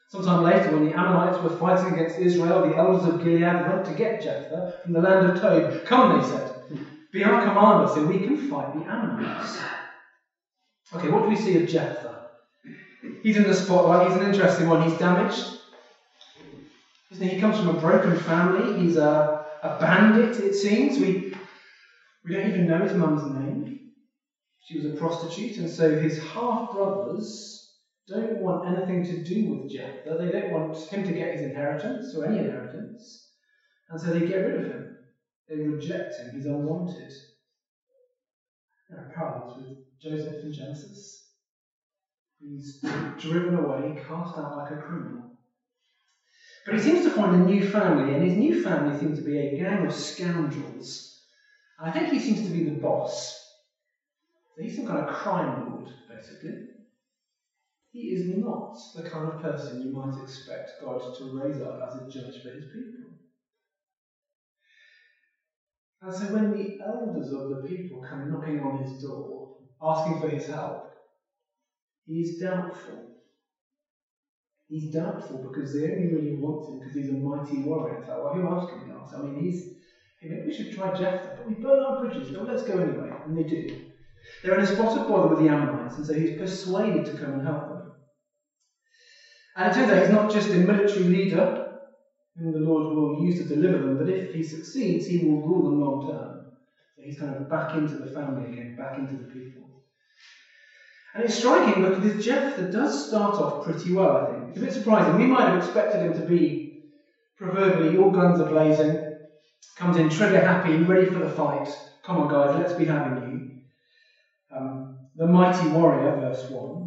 Sometime 0.07 0.41
later, 0.41 0.69
when 0.69 0.81
the 0.81 0.91
Ammonites 0.91 1.41
were 1.41 1.50
fighting 1.50 1.89
against 1.89 2.17
Israel, 2.17 2.59
the 2.62 2.75
elders 2.75 3.05
of 3.05 3.17
Gilead 3.19 3.59
went 3.59 3.86
to 3.86 3.93
get 3.93 4.19
Jephthah 4.19 4.63
from 4.81 4.93
the 4.93 5.00
land 5.01 5.24
of 5.24 5.33
Tob. 5.33 5.71
Come, 5.86 6.07
they 6.07 6.21
said, 6.21 6.51
be 7.12 7.24
our 7.24 7.38
commander 7.38 7.88
so 7.88 8.01
we 8.01 8.17
can 8.19 8.36
fight 8.36 8.71
the 8.71 8.83
Ammonites. 8.83 9.57
Okay, 10.93 11.10
what 11.10 11.24
do 11.24 11.29
we 11.29 11.36
see 11.36 11.55
of 11.55 11.65
Jephthah? 11.65 12.17
He's 13.24 13.38
in 13.38 13.46
the 13.46 13.53
spotlight, 13.53 14.01
he's 14.01 14.15
an 14.15 14.22
interesting 14.22 14.65
one. 14.67 14.79
He's 14.79 14.93
damaged. 14.93 15.51
He 17.29 17.36
comes 17.36 17.58
from 17.58 17.67
a 17.67 17.74
broken 17.74 18.15
family, 18.15 18.72
he's 18.72 18.96
a, 18.96 19.27
a 19.63 19.69
bandit, 19.79 20.39
it 20.39 20.53
seems. 20.55 20.98
We, 21.00 21.22
we 22.24 22.31
don't 22.31 22.46
even 22.46 22.65
know 22.65 22.81
his 22.81 22.93
mum's 22.93 23.25
name. 23.25 23.65
She 24.62 24.75
was 24.75 24.86
a 24.86 24.89
prostitute, 24.91 25.58
and 25.58 25.69
so 25.69 25.96
his 25.96 26.17
half 26.17 26.69
brothers 26.72 27.62
don't 28.08 28.38
want 28.38 28.60
anything 28.65 29.03
to 29.03 29.15
do 29.15 29.46
with 29.46 29.67
Jephthah. 29.67 30.15
They 30.15 30.29
don't 30.29 30.50
want 30.50 30.77
him 30.89 31.03
to 31.03 31.13
get 31.13 31.31
his 31.31 31.41
inheritance 31.41 32.13
or 32.13 32.24
any 32.24 32.38
inheritance. 32.38 33.22
And 33.89 34.00
so 34.00 34.10
they 34.10 34.22
get 34.22 34.41
rid 34.41 34.55
of 34.55 34.65
him. 34.65 34.88
They 35.48 35.60
reject 35.60 36.17
him. 36.17 36.29
He's 36.31 36.46
unwanted. 36.46 37.12
There 38.89 39.00
are 39.00 39.05
parallels 39.05 39.55
with 39.55 39.67
Joseph 40.01 40.41
in 40.41 40.51
Genesis. 40.51 41.22
He's 42.39 42.75
driven 43.17 43.53
away, 43.53 43.93
cast 43.98 44.38
out 44.38 44.53
like 44.53 44.72
a 44.72 44.75
criminal. 44.75 45.27
But 46.65 46.74
he 46.75 46.79
seems 46.79 47.01
to 47.01 47.10
find 47.10 47.34
a 47.34 47.38
new 47.39 47.62
family, 47.62 48.12
and 48.12 48.22
his 48.24 48.36
new 48.36 48.53
family 48.53 48.93
seems 48.93 49.15
to 49.17 49.24
be 49.24 49.38
a 49.38 49.46
gang 49.48 49.84
of 49.84 49.93
scoundrels. 49.93 51.03
I 51.79 51.89
think 51.91 52.10
he 52.10 52.19
seems 52.19 52.41
to 52.41 52.50
be 52.50 52.62
the 52.62 52.72
boss. 52.72 53.36
He's 54.58 54.75
some 54.75 54.86
kind 54.86 55.00
of 55.00 55.08
crime 55.08 55.58
lord, 55.60 55.89
basically. 56.08 56.58
He 57.91 58.12
is 58.12 58.25
not 58.25 58.67
the 58.93 59.03
kind 59.03 59.25
of 59.25 59.38
person 59.38 59.79
you 59.79 59.89
might 59.89 60.17
expect 60.17 60.74
God 60.79 61.01
to 61.15 61.25
raise 61.25 61.60
up 61.60 61.77
as 61.84 61.96
a 61.96 62.01
judge 62.01 62.39
for 62.41 62.50
his 62.50 62.65
people. 62.65 62.99
And 66.01 66.13
so 66.13 66.27
when 66.27 66.50
the 66.50 66.75
elders 66.79 67.32
of 67.32 67.48
the 67.48 67.58
people 67.58 68.00
come 68.00 68.27
knocking 68.27 68.60
on 68.60 68.74
his 68.74 68.94
door, 68.94 69.44
asking 69.82 70.18
for 70.18 70.27
his 70.27 70.46
help, 70.46 70.86
he's 72.06 72.38
doubtful. 72.38 73.06
He's 74.68 74.88
doubtful 74.88 75.39
because 75.39 75.72
they 75.74 75.89
only 75.89 76.06
really 76.06 76.32
want 76.32 76.68
him 76.68 76.77
because 76.77 76.94
he's 76.94 77.10
a 77.10 77.13
mighty 77.13 77.58
warrior. 77.60 78.01
So, 78.06 78.22
well, 78.22 78.32
who 78.32 78.48
else 78.48 78.65
can 78.65 78.79
we 78.79 78.89
ask? 78.89 79.13
I 79.13 79.18
mean, 79.18 79.36
he's. 79.36 79.65
Hey, 80.20 80.27
maybe 80.27 80.44
we 80.44 80.51
should 80.51 80.70
try 80.72 80.89
Jephthah, 80.89 81.32
but 81.36 81.46
we 81.46 81.56
burn 81.56 81.79
our 81.79 81.96
bridges. 81.96 82.29
No, 82.29 82.41
let's 82.41 82.62
go 82.62 82.77
anyway. 82.77 83.10
And 83.24 83.36
they 83.36 83.44
do. 83.44 83.68
They're 84.41 84.53
in 84.53 84.60
a 84.60 84.65
spot 84.65 84.96
of 84.96 85.06
bother 85.08 85.27
with 85.27 85.38
the 85.38 85.48
Ammonites, 85.48 85.96
and 85.98 86.06
so 86.06 86.13
he's 86.13 86.32
persuaded 86.32 87.06
to 87.06 87.13
come 87.13 87.32
and 87.32 87.41
help 87.41 87.65
them. 87.68 87.84
And 89.56 89.68
it 89.68 89.74
turns 89.74 89.89
out 89.89 89.98
he's 89.98 90.10
not 90.10 90.29
just 90.29 90.53
a 90.53 90.58
military 90.58 91.06
leader 91.06 91.53
whom 92.39 92.53
the 92.53 92.60
Lord 92.60 92.89
will 92.89 93.13
use 93.13 93.38
to 93.38 93.43
deliver 93.43 93.79
them, 93.79 93.98
but 93.98 94.10
if 94.10 94.31
he 94.31 94.43
succeeds, 94.43 95.05
he 95.05 95.17
will 95.17 95.41
rule 95.41 95.63
them 95.63 95.79
long 95.79 96.01
term. 96.01 96.39
So 96.96 97.03
he's 97.03 97.17
kind 97.17 97.36
of 97.36 97.50
back 97.50 97.75
into 97.75 97.98
the 97.98 98.08
family 98.08 98.48
again, 98.48 98.74
back 98.77 98.98
into 98.98 99.15
the 99.17 99.25
people. 99.25 99.69
And 101.15 101.24
it's 101.24 101.36
striking 101.36 101.81
because 101.81 102.24
Jephthah 102.24 102.69
does 102.72 103.05
start 103.05 103.39
off 103.39 103.62
pretty 103.62 103.91
well, 103.91 104.13
I 104.13 104.22
think. 104.22 104.50
It's 104.50 104.58
a 104.58 104.62
bit 104.62 104.74
surprising. 104.74 105.15
We 105.15 105.25
might 105.27 105.48
have 105.48 105.55
expected 105.55 106.01
him 106.01 106.13
to 106.15 106.24
be 106.24 106.62
proverbially 107.38 107.96
all 107.98 108.12
guns 108.12 108.39
are 108.39 108.46
blazing, 108.46 109.00
comes 109.77 109.98
in 109.98 110.10
trigger 110.10 110.39
happy, 110.41 110.79
ready 110.79 111.08
for 111.08 111.19
the 111.19 111.27
fight. 111.27 111.69
Come 112.05 112.19
on, 112.19 112.29
guys, 112.29 112.55
let's 112.55 112.74
be 112.74 112.86
having 112.86 113.17
you. 113.17 113.41
Um, 114.51 114.89
the 115.15 115.27
mighty 115.27 115.67
warrior, 115.67 116.13
verse 116.13 116.46
1. 116.48 116.86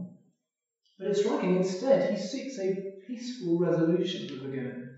But 0.99 1.09
it's 1.09 1.21
striking, 1.21 1.53
instead, 1.53 2.05
he 2.05 2.17
seeks 2.17 2.59
a 2.59 2.79
peaceful 3.07 3.59
resolution 3.59 4.23
at 4.23 4.31
the 4.31 4.37
beginning. 4.37 4.92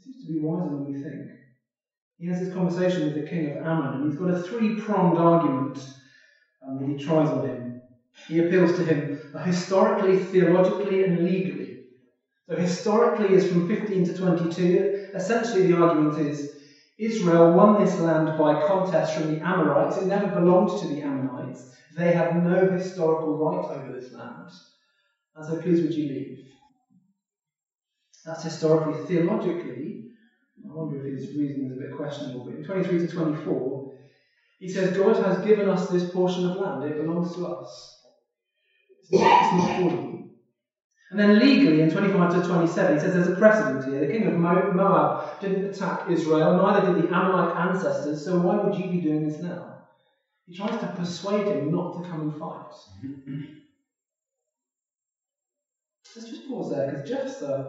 Seems 0.00 0.16
to 0.18 0.26
be 0.26 0.36
wiser 0.38 0.70
than 0.70 0.84
we 0.84 0.94
think. 0.94 1.26
He 2.18 2.26
has 2.26 2.38
this 2.38 2.48
conversation 2.48 3.04
with 3.04 3.14
the 3.14 3.20
king 3.22 3.46
of 3.46 3.54
Ammon, 3.56 3.94
and 3.94 4.04
he's 4.04 4.16
got 4.16 4.30
a 4.30 4.34
three 4.34 4.70
pronged 4.70 5.18
argument 5.18 5.88
um, 6.62 6.78
that 6.78 6.88
he 6.88 6.94
tries 6.96 7.30
on 7.30 7.42
him. 7.42 7.68
He 8.26 8.38
appeals 8.38 8.72
to 8.74 8.82
him 8.84 9.06
historically, 9.42 10.14
theologically, 10.14 11.00
and 11.00 11.16
legally. 11.16 11.76
So, 12.48 12.56
historically 12.56 13.32
is 13.32 13.44
from 13.44 13.60
15 13.60 14.04
to 14.04 14.12
22. 14.12 14.88
Essentially, 15.14 15.62
the 15.62 15.72
argument 15.72 16.16
is 16.18 16.46
Israel 16.98 17.48
won 17.48 17.76
this 17.76 17.98
land 17.98 18.34
by 18.36 18.54
contest 18.54 19.12
from 19.12 19.26
the 19.26 19.38
Amorites. 19.42 19.96
It 19.98 20.04
never 20.04 20.28
belonged 20.28 20.70
to 20.78 20.86
the 20.86 21.00
Ammonites. 21.00 21.66
They 21.96 22.10
have 22.12 22.30
no 22.30 22.66
historical 22.66 23.34
right 23.34 23.64
over 23.70 23.90
this 23.90 24.12
land. 24.12 24.50
And 25.36 25.46
so 25.46 25.56
please 25.56 25.82
would 25.82 25.94
you 25.94 26.04
leave? 26.04 26.36
That's 28.24 28.42
historically. 28.42 28.94
Theologically, 28.94 29.98
I 30.68 30.72
wonder 30.72 30.96
if 30.96 31.04
his 31.04 31.32
reasoning 31.32 31.66
is 31.66 31.74
a 31.74 31.78
bit 31.78 31.90
questionable, 31.90 32.42
but 32.42 32.54
in 32.54 32.62
23 32.62 32.98
to 32.98 33.06
24, 33.06 33.80
he 34.58 34.68
says, 34.68 34.88
God 34.90 35.16
has 35.18 35.36
given 35.38 35.66
us 35.66 35.86
this 35.86 36.04
portion 36.04 36.44
of 36.44 36.54
land, 36.54 36.84
it 36.84 36.96
belongs 36.96 37.32
to 37.32 37.44
us. 37.44 37.94
It's 39.00 39.12
not, 39.12 39.40
it's 39.40 39.52
not 39.52 39.70
for 39.76 39.90
you. 39.90 40.20
And 41.10 41.18
then 41.18 41.38
legally, 41.38 41.80
in 41.80 41.88
25 41.88 42.30
to 42.30 42.40
27, 42.40 42.92
he 42.92 42.98
says 42.98 43.12
there's 43.12 43.26
a 43.26 43.30
precedent 43.32 43.84
here. 43.84 44.00
The 44.00 44.06
king 44.06 44.26
of 44.26 44.34
Moab 44.34 45.14
didn't 45.40 45.62
attack 45.62 46.02
Israel, 46.06 46.52
neither 46.52 46.80
did 46.80 46.94
the 46.94 47.06
Ammonite 47.10 47.50
ancestors, 47.56 48.22
so 48.22 48.34
why 48.34 48.56
would 48.56 48.76
you 48.76 48.88
be 48.88 48.98
doing 48.98 49.22
this 49.22 49.38
now? 49.40 49.74
He 50.46 50.52
tries 50.52 50.76
to 50.78 50.86
persuade 50.88 51.48
him 51.48 51.70
not 51.70 51.92
to 51.92 52.00
come 52.00 52.20
and 52.22 52.32
fight. 52.32 52.88
Mm-hmm. 53.28 53.36
Let's 56.16 56.28
just 56.28 56.44
pause 56.44 56.68
there 56.68 56.82
because 56.82 57.02
Jephthah, 57.02 57.66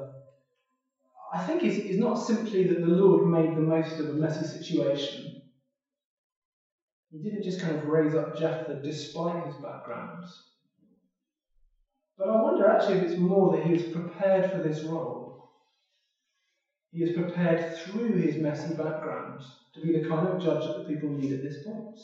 I 1.31 1.39
think, 1.39 1.63
is, 1.63 1.77
is 1.77 1.97
not 1.97 2.19
simply 2.19 2.65
that 2.65 2.81
the 2.81 2.89
Lord 2.89 3.25
made 3.25 3.55
the 3.55 3.61
most 3.61 3.99
of 3.99 4.09
a 4.09 4.13
messy 4.13 4.43
situation. 4.43 5.31
He 7.09 7.19
didn't 7.19 7.43
just 7.43 7.59
kind 7.59 7.73
of 7.73 7.85
raise 7.85 8.15
up 8.15 8.35
Jephthah 8.35 8.81
despite 8.83 9.45
his 9.45 9.55
background. 9.55 10.25
But 12.17 12.29
I 12.29 12.35
wonder 12.35 12.67
actually 12.67 12.95
if 12.95 13.01
it's 13.01 13.17
more 13.17 13.49
that 13.49 13.61
he 13.63 13.71
is 13.71 13.83
prepared 13.83 14.45
for 14.45 14.59
this 14.59 14.83
role. 14.83 15.33
He 16.91 17.01
is 17.01 17.11
prepared 17.11 17.61
through 17.61 18.17
his 18.17 18.37
messy 18.37 18.73
background 18.73 19.41
to 19.73 19.81
be 19.81 19.91
the 19.91 19.99
kind 19.99 20.25
of 20.27 20.37
judge 20.37 20.65
that 20.65 20.75
the 20.75 20.81
people 20.81 21.09
need 21.09 21.31
at 21.31 21.41
this 21.41 21.57
point. 21.57 21.99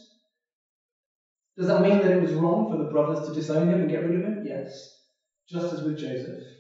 Does 1.58 1.68
that 1.68 1.82
mean 1.82 2.00
that 2.02 2.12
it 2.12 2.20
was 2.20 2.34
wrong 2.34 2.70
for 2.70 2.78
the 2.78 2.86
brothers 2.86 3.20
to 3.22 3.32
disown 3.32 3.70
him 3.70 3.82
and 3.82 3.90
get 3.90 4.04
rid 4.04 4.16
of 4.16 4.24
him? 4.24 4.40
Yes. 4.42 4.94
Just 5.50 5.74
as 5.74 5.82
with 5.84 5.98
Joseph. 5.98 6.57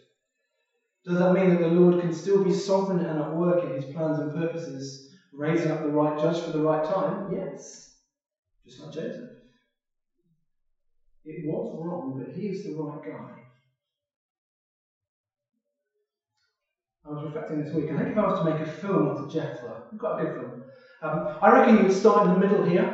Does 1.08 1.20
that 1.20 1.32
mean 1.32 1.48
that 1.48 1.62
the 1.62 1.70
Lord 1.70 1.98
can 2.02 2.12
still 2.12 2.38
be 2.38 2.52
sovereign 2.52 3.00
and 3.00 3.18
at 3.18 3.32
work 3.32 3.64
in 3.64 3.72
his 3.72 3.86
plans 3.86 4.18
and 4.20 4.30
purposes, 4.30 5.00
raising 5.32 5.72
up 5.72 5.82
the 5.82 5.88
right 5.90 6.20
judge 6.20 6.42
for 6.42 6.52
the 6.52 6.60
right 6.60 6.84
time? 6.84 7.26
Yes. 7.30 7.88
Just 8.66 8.78
like 8.78 8.92
Joseph. 8.92 9.24
It 11.24 11.46
was 11.46 11.72
wrong, 11.72 12.14
but 12.18 12.28
he 12.28 12.48
is 12.48 12.62
the 12.62 12.74
right 12.74 13.02
guy. 13.02 13.24
I 17.06 17.10
was 17.12 17.24
reflecting 17.24 17.58
this 17.58 17.72
week, 17.72 17.90
I 17.90 17.96
think 17.96 18.10
if 18.10 18.18
I 18.18 18.24
was 18.24 18.34
to 18.40 18.44
make 18.44 18.60
a 18.60 18.66
film 18.66 19.08
of 19.08 19.30
Jephthah, 19.30 19.80
quite 19.98 20.16
a 20.16 20.26
good 20.26 20.34
film, 20.36 20.58
um, 21.02 21.26
I 21.42 21.48
reckon 21.48 21.78
you 21.78 21.84
would 21.84 21.94
start 21.94 22.22
in 22.22 22.28
the 22.28 22.36
middle 22.36 22.62
here. 22.62 22.94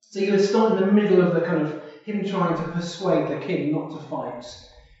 So 0.00 0.20
you 0.20 0.32
would 0.32 0.42
start 0.42 0.68
in 0.68 0.74
the 0.76 0.82
middle 0.82 1.22
of 1.22 1.32
the 1.32 1.40
kind 1.40 1.58
of 1.58 1.74
him 2.02 2.22
trying 2.22 2.54
to 2.56 2.64
persuade 2.64 3.28
the 3.28 3.34
king 3.34 3.70
not 3.70 3.88
to 3.92 3.98
fight, 3.98 4.44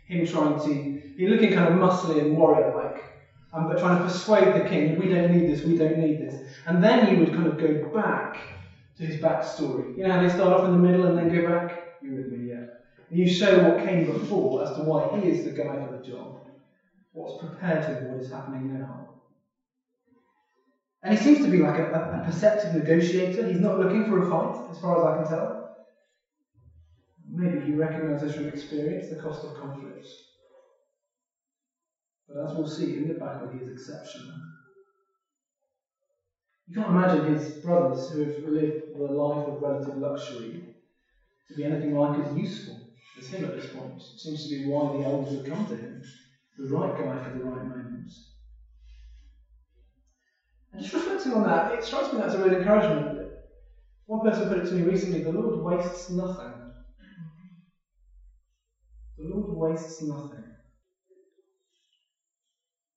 him 0.06 0.24
trying 0.24 0.58
to, 0.58 0.94
he's 1.16 1.28
looking 1.28 1.50
kind 1.50 1.66
of 1.66 1.72
muscly 1.72 2.18
and 2.20 2.30
warrior 2.30 2.68
like, 2.68 3.10
um, 3.52 3.66
but 3.66 3.78
trying 3.78 3.96
to 3.96 4.02
persuade 4.02 4.52
the 4.52 4.60
king, 4.60 4.96
we 4.96 5.06
don't 5.06 5.28
need 5.28 5.46
this, 5.46 5.62
we 5.62 5.74
don't 5.74 5.96
need 5.96 6.18
this. 6.18 6.36
And 6.66 6.82
then 6.82 7.06
you 7.06 7.16
would 7.16 7.32
kind 7.32 7.46
of 7.46 7.56
go 7.56 7.72
back 7.92 8.48
to 8.96 9.04
his 9.04 9.16
backstory. 9.16 9.96
You 9.96 10.04
know 10.04 10.10
how 10.10 10.18
they 10.18 10.28
start 10.28 10.52
off 10.52 10.64
in 10.64 10.72
the 10.72 10.76
middle 10.76 11.04
and 11.04 11.16
then 11.16 11.28
go 11.28 11.40
back? 11.40 11.74
You're 12.00 12.14
with 12.14 12.28
me, 12.28 12.48
yeah. 12.48 12.62
And 13.08 13.18
you 13.18 13.26
show 13.26 13.58
what 13.58 13.78
came 13.78 14.02
before 14.02 14.62
as 14.62 14.70
to 14.72 14.80
why 14.80 15.04
he 15.04 15.26
is 15.26 15.42
the 15.42 15.50
guy 15.50 15.76
for 15.76 15.88
the 15.88 15.98
job 15.98 16.38
what's 17.14 17.32
prepared 17.32 17.84
him 17.84 17.96
for 17.96 18.04
what 18.04 18.18
is 18.18 18.28
happening 18.28 18.66
now. 18.66 19.00
And 21.02 21.12
he 21.12 21.16
seems 21.16 21.38
to 21.40 21.48
be 21.48 21.58
like 21.58 21.78
a, 21.78 21.84
a, 21.84 22.16
a, 22.16 22.18
perceptive 22.18 22.72
negotiator. 22.72 23.44
He's 23.44 23.60
not 23.60 23.78
looking 23.78 24.02
for 24.02 24.18
a 24.18 24.22
fight, 24.22 24.58
as 24.68 24.78
far 24.78 24.96
as 24.96 25.02
I 25.02 25.12
can 25.12 25.22
tell. 25.22 25.63
Maybe 27.26 27.58
he 27.58 27.72
recognizes 27.72 28.32
from 28.32 28.46
experience 28.46 29.08
the 29.08 29.16
cost 29.16 29.44
of 29.44 29.54
conflict. 29.54 30.06
But 32.28 32.38
as 32.38 32.54
we'll 32.54 32.66
see 32.66 32.96
in 32.96 33.06
the 33.06 33.14
battle, 33.14 33.48
he 33.48 33.58
is 33.58 33.68
exceptional. 33.68 34.34
You 36.66 36.74
can't 36.74 36.90
imagine 36.90 37.22
his 37.22 37.50
brothers 37.62 38.06
who 38.08 38.18
have 38.20 38.38
lived 38.38 38.82
the 38.92 39.08
life 39.08 39.46
of 39.46 39.60
relative 39.60 39.96
luxury 39.96 40.62
to 41.48 41.54
be 41.54 41.64
anything 41.64 41.92
like 41.92 42.18
as 42.18 42.32
useful 42.32 42.80
as 43.18 43.28
him 43.28 43.44
at 43.44 43.52
this 43.52 43.66
point. 43.66 44.02
It 44.14 44.20
seems 44.20 44.42
to 44.42 44.48
be 44.48 44.64
why 44.64 44.88
the 44.88 45.02
elders 45.02 45.32
have 45.32 45.44
come 45.44 45.64
to 45.66 45.76
him 45.76 46.00
the 46.58 46.66
right 46.66 46.94
guy 46.96 47.18
for 47.18 47.30
the 47.30 47.38
right 47.40 47.62
moment. 47.62 48.12
And 50.72 50.82
just 50.82 50.94
reflecting 50.94 51.32
on 51.32 51.42
that, 51.44 51.70
it 51.70 51.84
strikes 51.84 52.12
me 52.12 52.18
that's 52.18 52.34
a 52.34 52.40
real 52.40 52.52
encouragement. 52.52 53.06
One 54.06 54.22
person 54.22 54.46
put 54.46 54.58
it 54.58 54.66
to 54.66 54.74
me 54.74 54.82
recently 54.82 55.20
the 55.20 55.30
Lord 55.30 55.56
wastes 55.56 56.10
nothing. 56.10 56.72
The 59.18 59.24
Lord 59.24 59.53
wastes 59.64 60.02
nothing. 60.02 60.44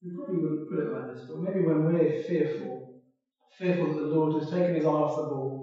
We 0.03 0.11
probably 0.13 0.37
wouldn't 0.37 0.67
put 0.67 0.79
it 0.79 0.89
like 0.89 1.07
this, 1.07 1.23
but 1.27 1.39
maybe 1.39 1.61
when 1.61 1.83
we're 1.83 2.11
fearful, 2.27 2.83
fearful 3.57 3.87
that 3.93 4.01
the 4.01 4.15
Lord 4.15 4.33
has 4.33 4.47
taken 4.47 4.75
his 4.75 4.85
eye 4.85 4.89
off 4.89 5.15
the 5.15 5.23
ball, 5.23 5.59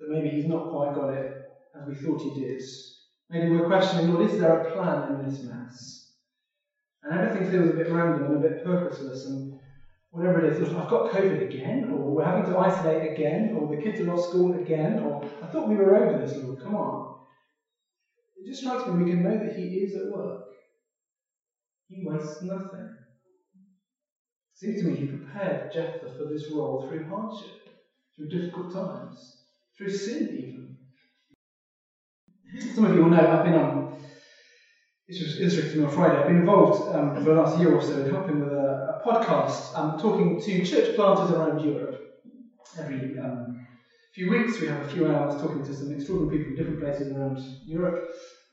that 0.00 0.08
maybe 0.08 0.30
he's 0.30 0.46
not 0.46 0.66
quite 0.66 0.92
got 0.92 1.10
it 1.10 1.26
as 1.74 1.86
we 1.86 1.94
thought 1.94 2.22
he 2.22 2.30
did, 2.30 2.60
maybe 3.30 3.48
we're 3.48 3.66
questioning, 3.66 4.06
Lord, 4.06 4.22
is 4.22 4.36
there 4.36 4.52
a 4.52 4.62
plan 4.72 5.04
in 5.04 5.20
this 5.20 5.40
mess? 5.40 6.00
And 7.02 7.14
everything 7.14 7.44
feels 7.44 7.68
a 7.68 7.72
bit 7.72 7.88
random 7.88 8.26
and 8.26 8.34
a 8.34 8.38
bit 8.38 8.58
purposeless 8.62 9.24
and 9.24 9.44
whatever 10.10 10.38
it 10.38 10.44
is. 10.44 10.60
I've 10.60 10.88
got 10.88 11.06
COVID 11.06 11.40
again, 11.40 11.84
or 11.90 12.14
we're 12.14 12.24
having 12.24 12.44
to 12.46 12.56
isolate 12.56 13.02
again, 13.02 13.50
or 13.52 13.68
the 13.68 13.76
kids 13.76 14.00
are 14.00 14.10
off 14.10 14.20
school 14.20 14.54
again, 14.54 14.98
or 14.98 15.20
I 15.42 15.46
thought 15.46 15.66
we 15.66 15.76
were 15.76 15.94
over 15.94 16.14
this, 16.14 16.36
Lord, 16.36 16.56
come 16.62 16.74
on. 16.74 17.02
It 18.36 18.46
just 18.46 18.60
strikes 18.60 18.86
me 18.86 18.94
we 18.94 19.08
can 19.08 19.22
know 19.22 19.38
that 19.38 19.52
He 19.52 19.82
is 19.82 19.94
at 19.96 20.08
work. 20.10 20.40
He 21.88 22.04
wastes 22.04 22.42
nothing. 22.42 22.88
It 24.52 24.58
seems 24.58 24.80
to 24.80 24.86
me 24.88 24.94
He 24.94 25.08
prepared 25.08 25.70
Jephthah 25.72 26.08
for 26.16 26.24
this 26.24 26.48
role 26.50 26.84
through 26.86 27.06
hardship, 27.06 27.56
through 28.14 28.28
difficult 28.28 28.72
times, 28.72 29.38
through 29.76 29.88
sin 29.90 30.28
even. 30.32 30.72
Some 32.74 32.84
of 32.84 32.94
you 32.94 33.02
will 33.02 33.08
know 33.08 33.28
I've 33.28 33.42
been 33.44 33.54
on 33.54 33.88
this 35.08 35.20
was 35.20 35.38
interesting 35.38 35.80
on 35.80 35.88
Friday. 35.88 36.18
I've 36.18 36.26
been 36.26 36.36
involved 36.36 36.84
um, 36.88 37.14
for 37.14 37.20
the 37.20 37.32
last 37.32 37.56
year 37.56 37.72
or 37.72 37.80
so 37.80 37.96
in 37.96 38.06
helping 38.06 38.40
with 38.40 38.50
a, 38.50 38.96
a 38.98 39.06
podcast, 39.06 39.70
um, 39.76 39.96
talking 39.96 40.36
to 40.40 40.64
church 40.64 40.94
planters 40.96 41.30
around 41.30 41.60
Europe. 41.60 41.94
Every 42.76 43.16
um, 43.16 43.52
few 44.16 44.28
weeks, 44.28 44.58
we 44.58 44.66
have 44.66 44.80
a 44.80 44.84
few 44.84 45.06
hours 45.06 45.36
talking 45.36 45.62
to 45.62 45.74
some 45.74 45.92
extraordinary 45.92 46.28
people 46.30 46.46
from 46.48 46.56
different 46.56 46.80
places 46.80 47.10
around 47.10 47.38
Europe 47.64 47.98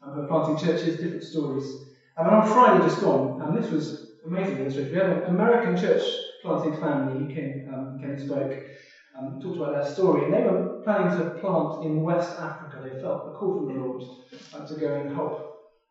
um, 0.01 0.25
planting 0.27 0.55
churches, 0.57 0.97
different 0.97 1.23
stories. 1.23 1.77
Um, 2.17 2.27
and 2.27 2.35
on 2.35 2.43
Friday, 2.43 2.79
just 2.79 2.99
gone, 2.99 3.33
and 3.39 3.55
this 3.55 3.71
was 3.71 3.93
amazing. 4.25 4.59
Interesting. 4.59 4.91
We 4.91 4.97
had 4.97 5.07
an 5.07 5.19
American 5.25 5.75
church 5.75 6.19
planting 6.41 6.73
family 6.73 7.15
who 7.17 7.25
came, 7.27 7.61
um, 7.65 7.95
came 7.99 8.11
and 8.11 8.21
spoke, 8.21 8.57
um, 9.15 9.37
talked 9.41 9.57
about 9.57 9.71
their 9.71 9.83
story, 9.83 10.23
and 10.23 10.33
they 10.33 10.41
were 10.41 10.59
planning 10.83 11.09
to 11.09 11.23
plant 11.23 11.75
in 11.79 12.01
West 12.01 12.33
Africa. 12.37 12.79
They 12.81 12.93
felt 12.93 13.21
a 13.25 13.31
call 13.31 13.53
from 13.53 13.65
the 13.67 13.73
Lord 13.73 14.03
um, 14.53 14.65
to 14.65 14.75
go 14.75 14.93
and 14.93 15.09
help 15.09 15.35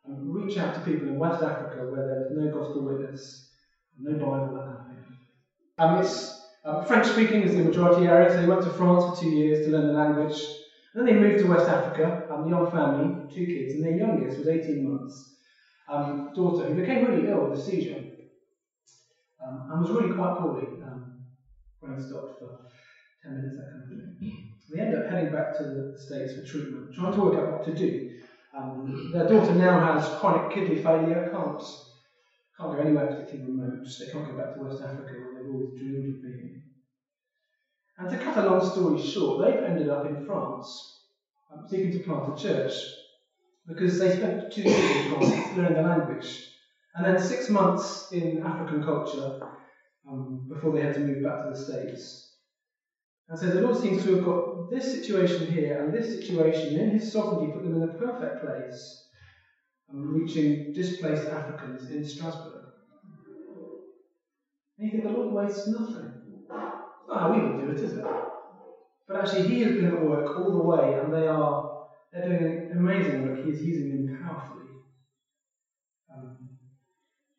and 0.05 0.33
reach 0.35 0.59
out 0.59 0.75
to 0.75 0.81
people 0.81 1.09
in 1.09 1.19
West 1.19 1.43
Africa 1.43 1.87
where 1.87 2.05
there 2.05 2.21
is 2.21 2.31
no 2.31 2.49
gospel 2.49 2.83
witness, 2.83 3.43
no 3.97 4.17
Bible, 4.17 4.53
that 4.53 4.67
kind 4.67 4.79
of 4.79 4.85
thing. 4.85 5.01
Um, 5.79 5.95
it's 5.95 6.42
um, 6.65 6.81
French 6.81 7.07
speaking 7.07 7.43
is 7.43 7.55
the 7.55 7.63
majority 7.63 8.07
area, 8.07 8.31
so 8.31 8.39
they 8.41 8.47
went 8.47 8.63
to 8.63 8.71
France 8.71 9.05
for 9.05 9.11
two 9.11 9.29
years 9.29 9.61
to 9.61 9.71
learn 9.71 9.85
the 9.85 9.93
language. 9.93 10.51
And 10.95 10.99
then 10.99 11.05
they 11.07 11.19
moved 11.19 11.39
to 11.41 11.47
West 11.47 11.69
Africa, 11.69 12.19
um, 12.29 12.47
young 12.47 12.65
family, 12.65 13.17
two 13.31 13.47
kids, 13.47 13.75
and 13.75 13.83
their 13.83 13.91
youngest 13.91 14.37
was 14.37 14.47
18 14.47 14.83
months, 14.83 15.27
um, 15.89 16.21
daughter, 16.35 16.65
who 16.65 16.75
became 16.75 17.03
really 17.03 17.25
ill 17.27 17.41
with 17.43 17.53
a 17.53 17.57
seizure 17.57 17.99
um, 19.41 19.65
and 19.69 19.79
was 19.81 19.91
really 19.91 20.09
quite 20.09 20.35
poorly. 20.35 20.73
Um, 20.83 21.13
brain 21.81 21.99
stopped 21.99 22.31
for 22.39 22.57
10 23.23 23.35
minutes, 23.35 23.57
that 23.57 23.67
kind 23.71 23.83
of 23.83 23.87
thing. 23.89 24.07
They 24.71 24.81
ended 24.81 24.97
up 24.97 25.05
heading 25.07 25.31
back 25.31 25.53
to 25.55 25.65
the 25.65 25.85
States 25.97 26.33
for 26.33 26.41
treatment, 26.41 26.89
trying 26.93 27.13
to 27.13 27.21
work 27.21 27.37
out 27.37 27.49
what 27.49 27.63
to 27.65 27.73
do. 27.73 27.99
Um, 28.55 29.11
their 29.13 29.25
daughter 29.25 29.53
now 29.53 29.77
has 29.79 30.09
chronic 30.09 30.51
kidney 30.51 30.77
failure, 30.77 31.23
can't, 31.31 31.63
can't 32.57 32.73
go 32.73 32.79
anywhere 32.79 33.07
particularly 33.07 33.47
remote. 33.51 33.87
They 33.99 34.07
can't 34.07 34.27
go 34.27 34.35
back 34.35 34.53
to 34.53 34.61
West 34.61 34.81
Africa 34.81 35.17
always 35.47 35.71
dreamed 35.77 36.07
of 36.09 36.21
being. 36.23 36.53
And 37.99 38.09
to 38.11 38.17
cut 38.17 38.37
a 38.37 38.43
long 38.43 38.61
story 38.61 38.97
short, 38.97 39.39
they've 39.39 39.61
ended 39.61 39.89
up 39.89 40.05
in 40.05 40.17
France 40.17 40.85
um, 41.51 41.65
seeking 41.65 41.91
to 41.93 42.01
plant 42.01 42.29
a 42.29 42.33
church 42.33 42.89
because 43.67 43.99
they 43.99 44.11
spent 44.11 44.45
two 44.51 44.63
years 44.63 44.91
in 44.91 45.03
France 45.03 45.53
learning 45.53 45.75
the 45.75 45.83
language 45.83 46.43
and 46.97 47.07
then 47.07 47.19
six 47.19 47.49
months 47.49 48.03
in 48.11 48.39
African 48.43 48.81
culture 48.81 49.31
um, 50.09 50.43
before 50.49 50.73
they 50.73 50.81
had 50.81 50.93
to 50.95 51.01
move 51.01 51.23
back 51.23 51.39
to 51.41 51.47
the 51.47 51.57
States. 51.57 52.25
And 53.29 53.39
so 53.39 53.49
the 53.49 53.59
Lord 53.59 53.77
seems 53.77 54.03
to 54.03 54.11
have 54.11 54.21
got 54.21 54.39
this 54.71 54.91
situation 54.91 55.47
here 55.47 55.79
and 55.79 55.93
this 55.93 56.11
situation 56.11 56.77
in 56.77 56.89
His 56.89 57.11
sovereignty, 57.11 57.49
put 57.49 57.63
them 57.63 57.75
in 57.75 57.81
the 57.81 57.89
perfect 57.89 58.39
place, 58.39 58.99
um, 59.91 60.03
reaching 60.03 60.61
displaced 60.75 61.27
Africans 61.27 61.87
in 61.87 62.05
Strasbourg. 62.05 62.63
And 64.79 64.87
you 64.87 64.91
think 64.91 65.05
the 65.05 65.11
Lord 65.11 65.31
wastes 65.31 65.67
nothing. 65.67 66.15
It's 66.99 67.09
not 67.09 67.21
how 67.21 67.29
we 67.29 67.41
would 67.41 67.59
do 67.59 67.69
it, 67.69 67.83
is 67.83 67.93
it? 67.95 68.05
But 69.07 69.17
actually, 69.17 69.43
He 69.43 69.61
has 69.61 69.73
been 69.73 69.87
at 69.87 69.99
work 69.99 70.37
all 70.37 70.51
the 70.53 70.59
way, 70.61 70.93
and 70.95 71.13
they 71.13 71.27
are 71.27 71.63
they're 72.13 72.23
doing 72.23 72.61
amazing 72.71 73.19
work. 73.21 73.39
He 73.39 73.49
is 73.51 73.63
using 73.63 73.89
them 73.89 74.05
powerfully. 74.21 74.77
Um, 76.13 76.49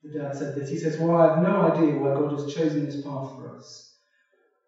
the 0.04 0.10
dad 0.10 0.36
said 0.36 0.54
this. 0.54 0.70
He 0.70 0.78
says, 0.78 0.98
"Well, 0.98 1.14
I 1.16 1.24
have 1.24 1.38
no 1.38 1.62
idea 1.62 1.96
why 1.96 2.12
God 2.12 2.32
has 2.32 2.44
chosen 2.46 2.84
this 2.84 2.98
path 2.98 3.28
for 3.36 3.48
us." 3.50 3.86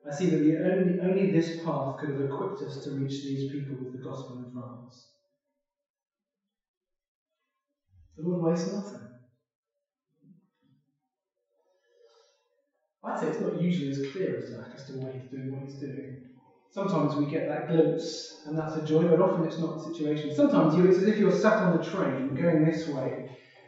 I 0.06 0.12
see 0.12 0.28
that 0.28 0.40
the 0.40 0.54
only, 0.56 0.98
only 1.00 1.26
this 1.26 1.50
path 1.50 1.96
could 1.98 2.10
have 2.10 2.20
equipped 2.20 2.62
us 2.62 2.78
to 2.78 2.92
reach 2.92 3.22
these 3.24 3.44
people 3.44 3.76
with 3.76 3.92
the 3.92 3.98
gospel 4.00 4.36
in 4.36 4.46
France. 4.46 5.08
The 8.16 8.24
Lord 8.24 8.40
wastes 8.40 8.68
nothing. 8.68 9.15
I'd 13.06 13.20
say 13.20 13.28
it's 13.30 13.40
not 13.40 13.56
usually 13.56 13.90
as 13.90 14.00
clear 14.00 14.36
as 14.38 14.50
that 14.50 14.74
as 14.74 14.84
to 14.86 14.94
why 14.96 15.12
he's 15.12 15.28
doing 15.28 15.52
what 15.52 15.62
he's 15.62 15.78
doing. 15.78 16.18
Sometimes 16.72 17.16
we 17.16 17.26
get 17.28 17.48
that 17.48 17.68
glimpse, 17.68 18.34
and 18.46 18.58
that's 18.58 18.76
a 18.76 18.82
joy, 18.82 19.06
but 19.06 19.20
often 19.20 19.44
it's 19.46 19.60
not 19.60 19.74
the 19.74 19.80
situation. 19.80 20.32
Sometimes 20.32 20.76
you, 20.76 20.86
it's 20.86 20.98
as 21.00 21.06
if 21.06 21.20
you're 21.20 21.32
sat 21.32 21.62
on 21.62 21.72
the 21.72 21.80
train 21.80 22.34
going 22.34 22.64
this 22.64 22.88
way 22.88 23.24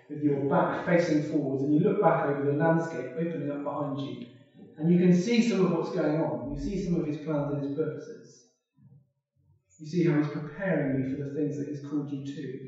with 0.10 0.21
your 0.21 0.47
back 0.50 0.84
facing 0.86 1.21
forwards, 1.21 1.63
and 1.63 1.73
you 1.73 1.82
look 1.82 2.02
back 2.02 2.26
over 2.26 2.41
the 2.41 2.52
landscape 2.52 3.08
opening 3.15 3.50
up 3.52 3.63
behind 3.63 4.02
you, 4.02 4.19
and 4.78 4.89
you 4.89 4.97
can 4.97 5.13
see 5.13 5.41
some 5.41 5.62
of 5.62 5.71
what's 5.71 5.89
going 5.91 6.19
on. 6.19 6.50
You 6.52 6.58
see 6.58 6.78
some 6.78 6.95
of 6.95 7.06
his 7.06 7.17
plans 7.17 7.50
and 7.50 7.60
his 7.60 7.69
purposes. 7.69 8.45
You 9.80 9.86
see 9.88 10.04
how 10.04 10.17
he's 10.17 10.28
preparing 10.28 10.95
you 10.95 11.06
for 11.06 11.17
the 11.17 11.28
things 11.28 11.58
that 11.58 11.67
he's 11.67 11.80
called 11.80 12.12
you 12.12 12.23
to. 12.26 12.60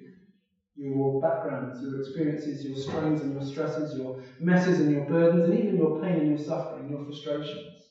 Your 0.76 1.18
backgrounds, 1.20 1.82
your 1.82 1.96
experiences, 1.96 2.64
your 2.64 2.76
strains 2.76 3.22
and 3.22 3.30
your 3.32 3.42
stresses, 3.42 3.94
your 3.94 4.14
messes 4.40 4.80
and 4.80 4.90
your 4.90 5.02
burdens, 5.02 5.44
and 5.44 5.54
even 5.54 5.76
your 5.76 5.90
pain 5.90 6.18
and 6.18 6.28
your 6.28 6.38
suffering, 6.38 6.88
your 6.88 7.00
frustrations. 7.00 7.90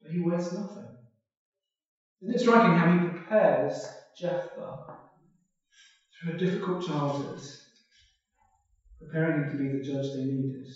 But 0.00 0.10
he 0.10 0.18
wastes 0.20 0.52
nothing. 0.52 0.88
Isn't 2.20 2.34
it 2.34 2.38
striking 2.40 2.72
how 2.72 2.86
he 2.86 2.96
prepares 2.96 3.84
Jephthah 4.14 4.76
through 6.12 6.30
a 6.30 6.34
difficult 6.34 6.80
childhood, 6.80 7.38
preparing 8.98 9.36
him 9.36 9.46
to 9.48 9.56
be 9.56 9.68
the 9.68 9.80
judge 9.80 10.10
they 10.10 10.24
needed? 10.24 10.66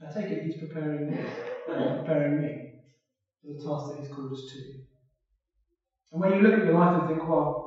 I 0.00 0.06
take 0.06 0.30
it 0.30 0.40
he's 0.40 0.54
preparing 0.54 1.06
me, 1.06 1.24
preparing 1.66 2.36
me 2.36 2.62
for 3.40 3.48
the 3.48 3.56
task 3.56 3.86
that 3.86 3.96
he's 3.96 4.08
called 4.08 4.30
us 4.30 4.42
to. 4.48 4.70
And 6.12 6.20
when 6.20 6.30
you 6.30 6.40
look 6.40 6.56
at 6.56 6.62
your 6.62 6.72
life 6.72 6.94
and 6.94 7.04
think, 7.04 7.26
well, 7.26 7.63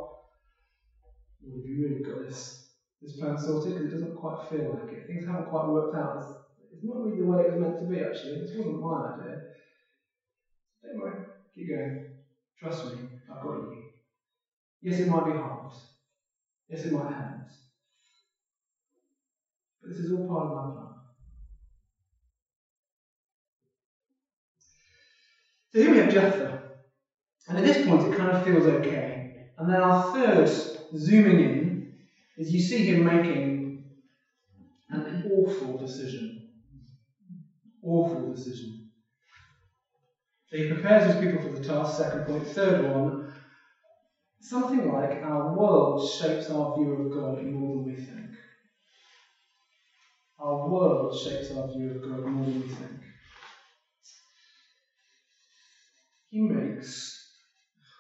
have 1.42 1.64
you 1.64 1.80
really 1.80 2.00
got 2.00 2.18
this, 2.18 2.54
this 3.02 3.14
plan 3.14 3.38
sorted? 3.38 3.74
Because 3.74 3.86
it 3.86 3.92
doesn't 3.92 4.14
quite 4.14 4.40
feel 4.40 4.66
like 4.66 4.92
it. 4.92 5.06
Things 5.06 5.24
haven't 5.24 5.44
quite 5.46 5.66
worked 5.66 5.94
out. 5.94 6.14
It's, 6.16 6.34
it's 6.72 6.84
not 6.84 6.98
really 6.98 7.16
the 7.16 7.26
way 7.26 7.40
it 7.40 7.46
was 7.46 7.56
meant 7.56 7.78
to 7.78 7.84
be, 7.86 8.00
actually. 8.00 8.36
This 8.38 8.54
wasn't 8.54 8.78
my 8.78 9.08
idea. 9.08 9.36
Don't 10.84 10.96
worry. 10.96 11.16
Keep 11.54 11.68
going. 11.68 11.94
Trust 12.58 12.84
me. 12.84 13.02
I've 13.30 13.40
got 13.40 13.58
you. 13.58 13.70
Yes, 14.82 15.00
it 15.00 15.06
might 15.06 15.24
be 15.24 15.32
hard. 15.32 15.72
Yes, 16.70 16.84
it 16.84 16.92
might 16.92 17.10
hurt. 17.10 17.40
But 19.82 19.90
this 19.90 20.00
is 20.00 20.10
all 20.10 20.22
part 20.22 20.44
of 20.44 20.50
my 20.50 20.62
plan. 20.64 20.88
So 25.70 25.80
here 25.80 25.90
we 25.90 25.98
have 25.98 26.08
Jephthah. 26.08 26.56
And 27.48 27.58
at 27.58 27.64
this 27.64 27.78
point, 27.78 28.04
it 28.04 28.12
kind 28.12 28.30
of 28.30 28.38
feels 28.38 28.66
okay. 28.66 29.22
And 29.58 29.70
then 29.70 29.80
our 29.80 29.94
third, 29.94 30.52
zooming 30.96 31.40
in, 31.40 31.78
is 32.38 32.52
you 32.52 32.60
see 32.60 32.82
him 32.84 33.04
making 33.04 33.72
an 34.90 35.22
awful 35.24 35.76
decision. 35.76 36.34
Awful 37.84 38.26
decision. 38.26 38.72
So 40.48 40.58
he 40.58 40.64
prepares 40.64 41.04
his 41.04 41.16
people 41.16 41.40
for 41.40 41.50
the 41.50 41.58
task, 41.58 41.96
second 41.96 42.24
point. 42.24 42.46
Third 42.46 42.80
one, 42.80 43.12
something 44.42 44.86
like 44.86 45.18
our 45.22 45.42
world 45.42 46.02
shapes 46.02 46.50
our 46.50 46.74
view 46.74 46.94
of 46.94 47.10
God 47.12 47.42
more 47.44 47.70
than 47.70 47.84
we 47.84 47.96
think. 47.96 48.28
Our 50.40 50.56
world 50.56 51.14
shapes 51.14 51.52
our 51.52 51.66
view 51.68 51.90
of 51.90 52.02
God 52.02 52.24
more 52.26 52.44
than 52.44 52.60
we 52.60 52.68
think. 52.68 52.98
he 56.30 56.40
makes 56.40 57.24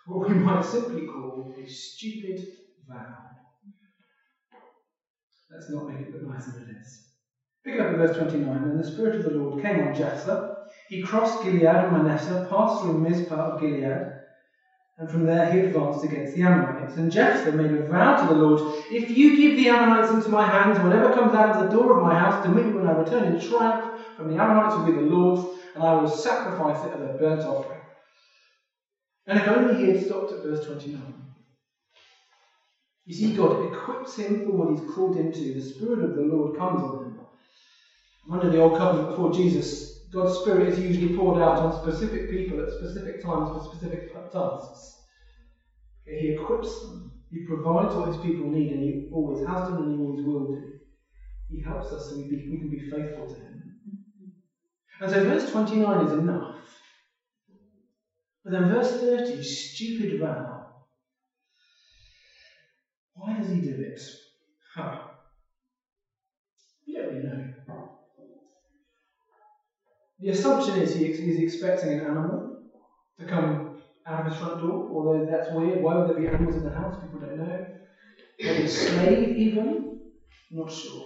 what 0.06 0.28
we 0.28 0.36
might 0.36 0.64
simply 0.64 1.02
call 1.02 1.50
a 1.58 1.66
stupid 1.66 2.40
vow. 2.88 3.28
Let's 5.52 5.70
not 5.70 5.86
make 5.88 6.02
it 6.02 6.10
look 6.10 6.22
nicer 6.24 6.52
than 6.52 6.64
it 6.64 6.74
is. 6.80 7.02
Pick 7.66 7.78
up 7.78 7.88
in 7.88 7.96
verse 7.96 8.12
29. 8.12 8.66
And 8.66 8.80
the 8.80 8.86
Spirit 8.86 9.16
of 9.16 9.24
the 9.24 9.32
Lord 9.32 9.58
came 9.60 9.80
on 9.80 9.94
Jephthah. 9.94 10.40
He 10.88 11.00
crossed 11.00 11.42
Gilead 11.42 11.82
and 11.82 11.92
Manasseh, 11.92 12.40
passed 12.50 12.80
through 12.80 12.94
Mizpah 12.96 13.48
of 13.48 13.58
Gilead, 13.58 14.00
and 14.98 15.10
from 15.10 15.26
there 15.26 15.46
he 15.46 15.58
advanced 15.58 16.04
against 16.04 16.34
the 16.34 16.42
Ammonites. 16.42 16.98
And 16.98 17.12
Jephthah 17.12 17.54
made 17.54 17.74
a 17.74 17.80
vow 17.80 18.14
to 18.14 18.26
the 18.26 18.36
Lord 18.36 18.62
If 18.90 19.12
you 19.12 19.36
give 19.36 19.56
the 19.56 19.68
Ammonites 19.68 20.12
into 20.12 20.30
my 20.30 20.46
hands, 20.46 20.80
whatever 20.80 21.10
comes 21.10 21.34
out 21.34 21.50
of 21.50 21.56
the 21.56 21.64
door 21.64 21.92
of 21.92 22.00
my 22.00 22.16
house 22.16 22.38
to 22.40 22.50
me 22.50 22.72
when 22.72 22.86
I 22.86 22.92
return 22.92 23.26
in 23.26 23.38
triumph 23.38 23.88
from 24.16 24.28
the 24.28 24.36
Ammonites 24.38 24.76
will 24.76 24.84
be 24.84 24.92
the 24.92 25.02
Lord's, 25.02 25.46
and 25.76 25.84
I 25.84 25.94
will 25.94 26.08
sacrifice 26.08 26.84
it 26.84 26.92
as 26.94 27.02
a 27.04 27.10
burnt 27.10 27.46
offering. 27.46 27.80
And 29.28 29.38
if 29.38 29.48
only 29.48 29.74
he 29.74 29.86
had 29.86 29.98
stopped 29.98 30.32
at 30.32 30.42
verse 30.42 30.60
29. 30.62 31.27
You 33.08 33.16
see, 33.16 33.32
God 33.32 33.56
equips 33.56 34.18
him 34.18 34.38
for 34.44 34.54
what 34.54 34.70
he's 34.70 34.82
called 34.82 35.16
him 35.16 35.32
to. 35.34 35.54
The 35.54 35.62
Spirit 35.62 36.04
of 36.04 36.14
the 36.14 36.22
Lord 36.22 36.54
comes 36.54 36.84
on 36.84 36.98
him. 37.00 37.18
Under 38.30 38.50
the 38.50 38.58
Old 38.60 38.76
Covenant 38.76 39.08
before 39.08 39.30
Jesus, 39.30 39.90
God's 40.12 40.34
Spirit 40.34 40.66
is 40.66 40.80
usually 40.80 41.10
poured 41.10 41.38
out 41.38 41.62
on 41.62 41.72
specific 41.74 42.30
people 42.30 42.62
at 42.62 42.72
specific 42.72 43.22
times 43.22 43.52
for 43.52 43.62
specific 43.62 44.02
tasks. 44.32 44.98
He 46.06 46.28
equips 46.28 46.80
them. 46.80 47.12
He 47.32 47.40
provides 47.42 47.96
what 47.96 48.08
his 48.08 48.18
people 48.18 48.50
need, 48.50 48.72
and 48.72 48.84
he 48.84 48.96
always 49.12 49.42
has 49.42 49.64
done 49.64 49.80
and 49.80 49.92
he 49.92 49.98
always 49.98 50.24
will 50.24 50.46
do. 50.46 50.66
He 51.50 51.62
helps 51.62 51.94
us 51.94 52.08
so 52.08 52.16
we, 52.16 52.26
be, 52.26 52.44
we 52.50 52.60
can 52.60 52.70
be 52.70 52.80
faithful 52.80 53.28
to 53.28 53.38
him. 53.38 53.64
And 55.02 55.12
so 55.12 55.22
verse 55.22 55.46
29 55.46 56.02
is 56.02 56.14
enough 56.14 56.82
but 58.46 58.52
then 58.54 58.66
verse 58.66 58.94
30, 58.94 59.44
stupid 59.44 60.14
vow. 60.20 60.57
Why 63.18 63.34
does 63.34 63.50
he 63.50 63.60
do 63.60 63.80
it? 63.82 64.00
Huh. 64.76 64.94
We 66.86 66.94
don't 66.94 67.06
really 67.08 67.20
know. 67.20 67.42
The 70.20 70.30
assumption 70.30 70.76
is 70.76 70.94
he, 70.94 71.10
he's 71.10 71.38
expecting 71.38 71.92
an 71.92 72.00
animal 72.00 72.48
to 73.18 73.26
come 73.26 73.68
out 74.06 74.20
of 74.20 74.26
his 74.26 74.36
front 74.36 74.60
door, 74.60 74.88
although 74.90 75.24
that's 75.24 75.50
weird. 75.50 75.82
Why 75.82 75.96
would 75.96 76.06
there 76.06 76.16
be 76.16 76.28
animals 76.28 76.56
in 76.58 76.64
the 76.64 76.72
house? 76.72 76.98
People 76.98 77.20
don't 77.20 77.36
know. 77.36 77.64
Maybe 78.40 78.64
a 78.64 78.68
slave, 78.68 79.32
even? 79.32 79.92
Not 80.52 80.72
sure. 80.72 81.04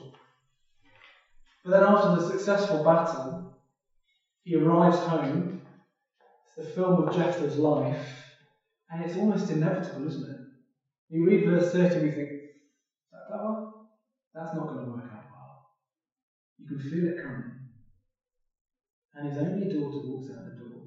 But 1.64 1.72
then 1.72 1.84
after 1.84 2.10
the 2.10 2.22
successful 2.22 2.80
battle, 2.80 3.42
he 4.44 4.56
arrives 4.56 5.00
home 5.00 5.52
It's 6.48 6.56
the 6.56 6.64
film 6.64 7.00
of 7.00 7.12
Jephthah's 7.12 7.58
life, 7.58 8.30
and 8.90 9.02
it's 9.04 9.16
almost 9.18 9.50
inevitable, 9.50 10.06
isn't 10.06 10.26
it? 10.30 10.41
You 11.12 11.26
read 11.26 11.44
verse 11.44 11.70
30 11.70 12.00
and 12.00 12.06
you 12.06 12.12
think, 12.12 12.30
that 13.12 13.26
clever? 13.28 13.56
That's 14.36 14.54
not 14.54 14.68
going 14.68 14.80
to 14.82 14.88
work 14.88 15.10
out 15.12 15.24
well. 15.30 15.56
You 16.60 16.66
can 16.66 16.80
feel 16.80 17.06
it 17.06 17.18
coming. 17.18 17.52
And 19.14 19.26
his 19.26 19.38
only 19.38 19.66
daughter 19.66 20.00
walks 20.00 20.30
out 20.30 20.46
the 20.46 20.52
door. 20.52 20.86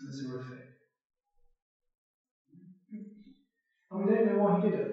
And 0.00 0.08
it's 0.08 0.20
horrific. 0.20 0.62
And 3.90 4.00
we 4.00 4.06
don't 4.06 4.24
know 4.24 4.36
why 4.36 4.52
he 4.52 4.58
did 4.58 4.74
it. 4.74 4.90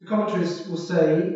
The 0.00 0.06
commentaries 0.06 0.64
will 0.66 0.76
say 0.76 1.32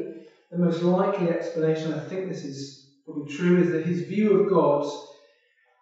the 0.51 0.59
most 0.59 0.83
likely 0.83 1.29
explanation, 1.29 1.93
I 1.93 1.99
think 1.99 2.27
this 2.27 2.45
is 2.45 2.77
probably 3.05 3.25
true, 3.25 3.57
is 3.57 3.71
that 3.71 3.83
his 3.83 4.03
view 4.03 4.33
of 4.33 4.47
God 4.47 4.85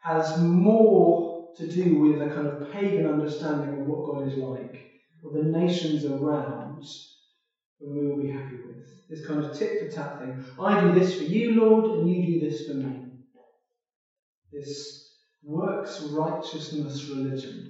has 0.00 0.36
more 0.36 1.23
to 1.56 1.68
do 1.68 1.96
with 1.96 2.20
a 2.20 2.26
kind 2.26 2.46
of 2.46 2.70
pagan 2.72 3.06
understanding 3.06 3.72
of 3.72 3.86
what 3.86 4.04
God 4.04 4.22
is 4.22 4.36
like, 4.36 4.78
or 5.22 5.30
the 5.30 5.40
nations 5.40 6.04
around, 6.04 6.82
we 7.80 8.06
will 8.06 8.16
be 8.16 8.28
happy 8.28 8.56
with. 8.56 8.84
This 9.08 9.20
kind 9.26 9.38
of 9.38 9.52
tit 9.52 9.78
for 9.78 9.86
tat 9.86 10.18
thing. 10.18 10.38
I 10.58 10.74
do 10.74 10.92
this 10.92 11.14
for 11.14 11.24
you, 11.24 11.50
Lord, 11.50 11.86
and 11.86 12.08
you 12.08 12.22
do 12.22 12.38
this 12.38 12.62
for 12.62 12.74
me. 12.74 13.10
This 14.52 15.10
works 15.42 16.00
righteousness 16.00 17.08
religion. 17.08 17.66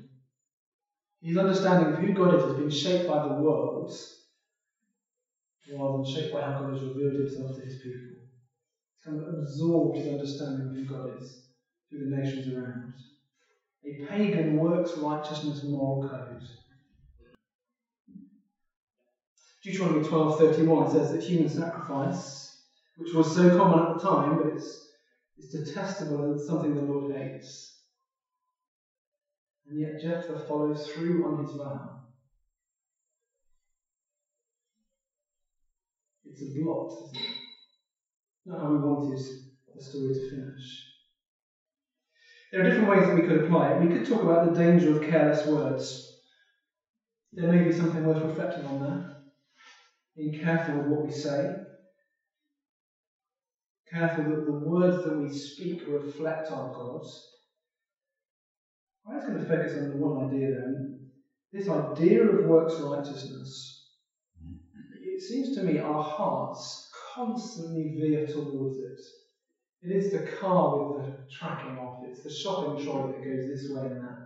His 1.23 1.37
understanding 1.39 1.89
of 1.89 1.97
who 1.97 2.13
God 2.13 2.33
is 2.33 2.45
has 2.45 2.55
been 2.55 2.71
shaped 2.71 3.07
by 3.07 3.19
the 3.19 3.29
world 3.29 3.91
rather 5.73 5.95
than 5.95 6.05
shaped 6.05 6.33
by 6.33 6.43
how 6.43 6.53
God 6.53 6.69
has 6.69 6.83
revealed 6.83 7.15
himself 7.15 7.53
to 7.55 7.63
his 7.63 7.77
people. 7.77 8.21
It's 8.95 9.05
kind 9.05 9.17
of 9.17 9.23
absorbed 9.27 9.97
his 9.97 10.07
understanding 10.07 10.63
of 10.67 10.75
who 10.75 10.85
God 10.85 11.07
is 11.17 11.41
through 11.89 12.01
the 12.01 12.17
nations 12.17 12.47
around. 12.47 12.93
A 13.87 14.07
pagan 14.07 14.57
works 14.57 14.97
righteousness 14.97 15.63
moral 15.65 16.09
code. 16.09 16.43
Deuteronomy 19.63 20.07
12:31 20.07 20.93
says 20.93 21.13
that 21.13 21.23
human 21.23 21.49
sacrifice, 21.49 22.65
which 22.97 23.13
was 23.13 23.35
so 23.35 23.57
common 23.57 23.87
at 23.87 23.95
the 23.95 24.03
time, 24.03 24.39
but 24.39 24.55
it's, 24.55 24.91
it's 25.37 25.53
detestable 25.53 26.33
and 26.33 26.41
something 26.41 26.75
the 26.75 26.83
Lord 26.83 27.15
hates. 27.15 27.83
And 29.67 29.81
yet 29.81 30.01
Jephthah 30.01 30.47
follows 30.47 30.87
through 30.89 31.25
on 31.27 31.43
his 31.45 31.53
vow. 31.53 32.01
It's 36.25 36.43
a 36.43 36.59
blot, 36.59 36.93
isn't 36.93 37.17
it? 37.17 37.37
Not 38.47 38.61
how 38.61 38.71
we 38.71 38.79
wanted 38.79 39.19
the 39.75 39.83
story 39.83 40.13
to 40.15 40.29
finish. 40.31 40.94
There 42.55 42.61
are 42.61 42.65
different 42.65 42.89
ways 42.89 43.05
that 43.07 43.13
we 43.15 43.21
could 43.21 43.35
apply 43.35 43.71
it. 43.71 43.79
We 43.81 43.89
could 43.89 44.05
talk 44.05 44.23
about 44.23 44.41
the 44.41 44.47
danger 44.47 44.89
of 44.89 45.01
careless 45.01 45.45
words. 45.45 46.15
There 47.33 47.49
may 47.49 47.61
be 47.61 47.73
something 47.73 48.05
worth 48.05 48.23
reflecting 48.23 48.65
on 48.65 48.79
there. 48.79 49.01
Being 50.15 50.31
careful 50.31 50.77
with 50.77 50.87
what 50.87 51.03
we 51.03 51.11
say. 51.11 51.57
Careful 53.91 54.23
that 54.27 54.45
the 54.45 54.53
words 54.53 55.03
that 55.03 55.17
we 55.17 55.27
speak 55.27 55.83
reflect 55.85 56.49
our 56.49 56.69
God. 56.73 57.01
I'm 59.05 59.17
just 59.17 59.27
going 59.27 59.41
to 59.41 59.45
focus 59.45 59.75
on 59.75 59.89
the 59.89 59.97
one 59.97 60.15
idea 60.15 60.49
then. 60.49 60.87
This 61.53 61.69
idea 61.69 62.23
of 62.23 62.41
works 62.41 62.79
righteousness. 62.79 63.81
It 65.03 65.21
seems 65.21 65.51
to 65.51 65.61
me 65.61 65.77
our 65.81 65.99
hearts 65.99 66.87
constantly 67.17 67.91
veer 67.99 68.23
towards 68.23 68.79
it. 68.79 69.24
It 69.85 69.93
is 69.93 70.11
the 70.11 70.21
car 70.21 70.73
with 70.73 70.89
the 70.89 71.07
tracking 71.31 71.77
off. 71.77 71.99
It's 72.03 72.23
the 72.23 72.31
shopping 72.31 72.75
trolley 72.75 73.07
that 73.11 73.23
goes 73.23 73.47
this 73.47 73.69
way 73.69 73.89
and 73.89 74.01
that. 74.01 74.17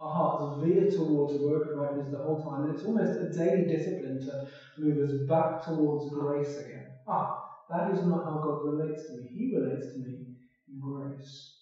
Our 0.00 0.10
hearts 0.10 0.44
veer 0.60 0.88
towards 0.90 1.36
work 1.36 1.72
rightness 1.72 2.10
the 2.10 2.18
whole 2.18 2.36
time, 2.36 2.64
and 2.64 2.72
it's 2.72 2.84
almost 2.84 3.16
a 3.16 3.30
daily 3.30 3.64
discipline 3.64 4.18
to 4.24 4.40
move 4.76 4.98
us 4.98 5.12
back 5.28 5.62
towards 5.62 6.06
grace 6.10 6.56
again. 6.56 6.88
Ah, 7.06 7.30
that 7.70 7.88
is 7.88 8.02
not 8.02 8.24
how 8.24 8.38
God 8.38 8.58
relates 8.64 9.06
to 9.06 9.14
me. 9.14 9.30
He 9.32 9.54
relates 9.54 9.92
to 9.92 10.00
me 10.00 10.24
in 10.68 10.80
grace. 10.80 11.52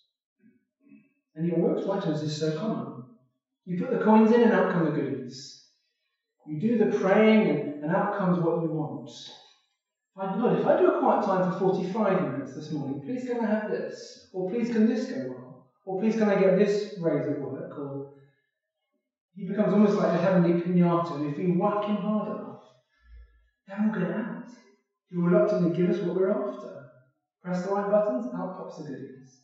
And 1.35 1.46
your 1.46 1.59
works 1.59 1.87
righteousness 1.87 2.22
is 2.22 2.38
so 2.38 2.51
common. 2.51 2.96
You 3.66 3.77
put 3.77 3.90
the 3.90 3.99
coins 3.99 4.33
in 4.33 4.42
and 4.42 4.53
out 4.53 4.70
come 4.70 4.85
the 4.85 4.90
goodies. 4.90 5.61
You 6.46 6.59
do 6.59 6.77
the 6.77 6.87
praying 6.87 7.61
and 7.83 7.92
out 7.92 8.12
comes 8.12 8.38
what 8.38 8.59
you 8.59 8.70
want. 8.70 9.11
My 10.16 10.33
Lord, 10.33 10.57
if 10.57 10.64
I 10.64 10.79
do 10.79 10.88
a 10.88 10.98
quiet 10.98 11.22
time 11.26 11.44
for 11.44 11.52
45 11.59 12.22
minutes 12.22 12.55
this 12.55 12.70
morning, 12.70 13.02
please 13.05 13.26
can 13.26 13.38
I 13.38 13.44
have 13.44 13.68
this? 13.68 14.18
Or 14.33 14.48
please 14.48 14.70
can 14.70 14.87
this 14.87 15.07
go 15.07 15.22
well? 15.29 15.59
Or 15.85 15.98
please 15.98 16.16
can 16.16 16.31
I 16.31 16.37
get 16.37 16.57
this 16.57 16.88
raise 16.98 17.29
at 17.29 17.38
work? 17.38 17.79
Or 17.79 18.00
he 19.35 19.44
becomes 19.44 19.74
almost 19.74 19.98
like 19.98 20.14
a 20.14 20.16
heavenly 20.16 20.55
pinata, 20.55 21.11
and 21.11 21.26
if 21.26 21.37
we 21.37 21.46
whack 21.46 21.85
him 21.85 21.98
hard 21.98 22.29
enough, 22.29 22.57
then 23.68 23.83
we'll 23.83 23.92
get 23.92 24.09
out. 24.09 24.40
He 25.11 25.16
will 25.16 25.26
reluctantly 25.26 25.68
give 25.68 25.90
us 25.90 26.00
what 26.00 26.14
we're 26.14 26.31
after. 26.31 26.87
Press 27.42 27.62
the 27.62 27.68
right 27.68 27.87
buttons, 27.87 28.26
out 28.35 28.55
pops 28.57 28.79
the 28.79 28.85
goodies. 28.85 29.42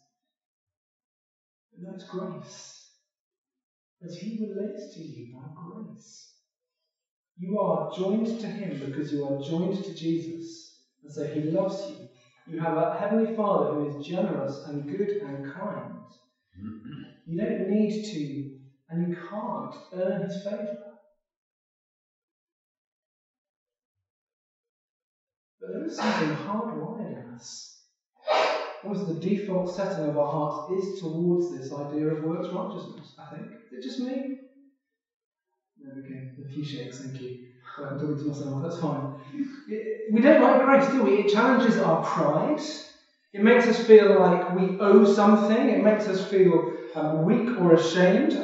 But 1.71 1.87
that's 1.87 2.05
grace. 2.05 2.89
As 4.03 4.17
he 4.17 4.39
relates 4.41 4.89
to 4.95 5.03
you 5.03 5.27
by 5.31 5.49
grace. 5.55 6.32
You 7.39 7.59
are 7.59 7.93
joined 7.95 8.41
to 8.41 8.49
him 8.49 8.79
because 8.79 9.11
you 9.11 9.25
are 9.25 9.43
joined 9.43 9.85
to 9.85 9.95
Jesus. 9.95 10.81
And 11.03 11.13
so 11.13 11.25
he 11.25 11.41
loves 11.41 11.89
you. 11.89 11.97
You 12.47 12.59
have 12.61 12.77
a 12.77 12.95
heavenly 12.95 13.35
Father 13.35 13.73
who 13.73 13.87
is 13.87 14.07
generous 14.07 14.63
and 14.67 14.89
good 14.89 15.13
and 15.23 15.45
kind. 15.45 15.99
You 17.25 17.37
don't 17.37 17.69
need 17.69 18.05
to 18.11 18.51
and 18.89 19.03
you 19.09 19.17
can't 19.31 19.75
earn 19.95 20.23
his 20.23 20.43
favour. 20.45 20.77
But 25.61 25.71
there 25.73 25.85
is 25.87 25.97
something 25.97 26.29
hardwired 26.29 27.17
in 27.17 27.27
us. 27.35 27.79
Almost 28.85 29.07
the 29.07 29.21
default 29.21 29.71
setting 29.71 30.05
of 30.05 30.17
our 30.19 30.31
hearts 30.31 30.73
is 30.73 31.01
towards 31.01 31.51
this 31.51 31.73
idea 31.73 32.09
of 32.09 32.23
works 32.23 32.49
righteousness, 32.53 33.15
I 33.19 33.35
think. 33.35 33.47
Is 33.71 33.79
it 33.79 33.83
just 33.83 34.01
me? 34.01 34.42
Go. 36.01 36.15
A 36.41 36.45
few 36.45 36.63
shakes, 36.63 36.99
thank 36.99 37.21
you. 37.21 37.33
I'm 37.79 37.99
talking 37.99 38.17
to 38.19 38.25
myself, 38.27 38.61
that's 38.61 38.77
fine. 38.77 39.07
We 40.09 40.21
don't 40.21 40.41
like 40.41 40.59
grace, 40.59 40.89
do 40.89 41.03
we? 41.03 41.13
It 41.19 41.29
challenges 41.29 41.79
our 41.79 41.97
pride. 41.97 42.61
It 43.33 43.43
makes 43.43 43.67
us 43.69 43.79
feel 43.79 44.13
like 44.13 44.49
we 44.49 44.77
owe 44.81 45.05
something. 45.05 45.69
It 45.69 45.79
makes 45.79 46.07
us 46.07 46.21
feel 46.21 46.65
um, 46.95 47.23
weak 47.23 47.57
or 47.57 47.73
ashamed 47.73 48.37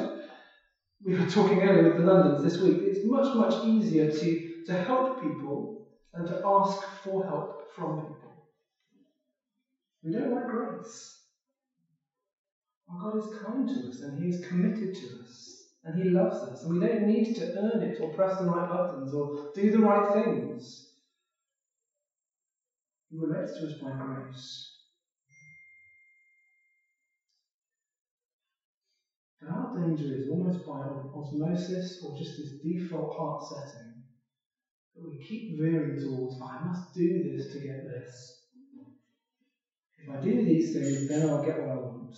we 1.03 1.15
were 1.15 1.23
talking 1.23 1.63
earlier 1.63 1.83
with 1.83 1.95
the 1.95 2.01
Londons 2.01 2.41
this 2.41 2.59
week, 2.59 2.81
it's 2.83 3.03
much, 3.03 3.33
much 3.33 3.57
easier 3.63 4.07
to, 4.07 4.37
to 4.65 4.73
help 4.75 5.17
people 5.17 5.69
than 6.13 6.25
to 6.27 6.39
ask 6.45 6.85
for 6.85 7.23
help 7.23 7.63
from 7.67 7.95
people. 7.97 8.35
We 10.03 10.11
don't 10.11 10.31
like 10.31 10.47
grace. 10.47 11.15
Our 12.89 12.97
God 12.97 13.15
is 13.15 13.27
kind 13.27 13.67
to 13.69 13.87
us 13.87 13.99
and 14.01 14.15
He 14.15 14.27
is 14.27 14.37
committed 14.37 14.93
to 14.95 15.11
us 15.21 15.58
and 15.89 15.97
He 15.97 16.11
loves 16.11 16.43
us. 16.43 16.63
And 16.63 16.71
we 16.71 16.79
don't 16.79 17.05
need 17.05 17.35
to 17.35 17.49
earn 17.57 17.81
it 17.81 17.97
or 17.99 18.11
press 18.11 18.37
the 18.37 18.45
right 18.45 18.69
buttons 18.69 19.11
or 19.11 19.33
do 19.55 19.71
the 19.71 19.81
right 19.81 20.05
things. 20.13 20.85
He 23.09 23.17
relates 23.17 23.57
to 23.57 23.65
us 23.65 23.73
by 23.81 23.97
grace. 23.97 24.75
And 29.41 29.49
our 29.49 29.71
danger 29.73 30.13
is 30.13 30.27
almost 30.29 30.63
by 30.67 30.83
osmosis 31.15 31.97
or 32.03 32.13
just 32.15 32.37
this 32.37 32.53
default 32.61 33.15
heart 33.15 33.41
setting 33.41 34.03
that 34.95 35.07
we 35.07 35.17
keep 35.27 35.57
veering 35.57 35.97
towards, 36.03 36.35
I 36.43 36.61
must 36.61 36.93
do 36.93 37.19
this 37.23 37.47
to 37.47 37.59
get 37.59 37.81
this. 37.83 38.35
If 39.97 40.09
I 40.09 40.17
do 40.17 40.43
these 40.43 40.71
things, 40.71 41.07
then 41.07 41.23
I'll 41.23 41.41
get 41.41 41.57
what 41.57 41.69
I 41.69 41.75
want. 41.77 42.13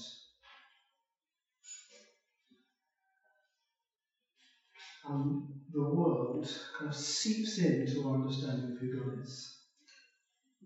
And 5.05 5.37
the 5.71 5.83
world 5.83 6.45
kind 6.77 6.87
of 6.87 6.95
seeps 6.95 7.57
into 7.57 8.03
our 8.05 8.15
understanding 8.15 8.67
of 8.67 8.75
who 8.77 8.89
God 8.89 9.09
is, 9.21 9.51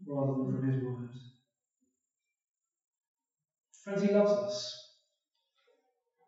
rather 0.06 0.34
than 0.34 0.48
from 0.48 0.64
His 0.64 0.78
Word. 0.78 1.14
Friends, 3.84 4.02
He 4.02 4.10
loves 4.10 4.36
us. 4.36 4.76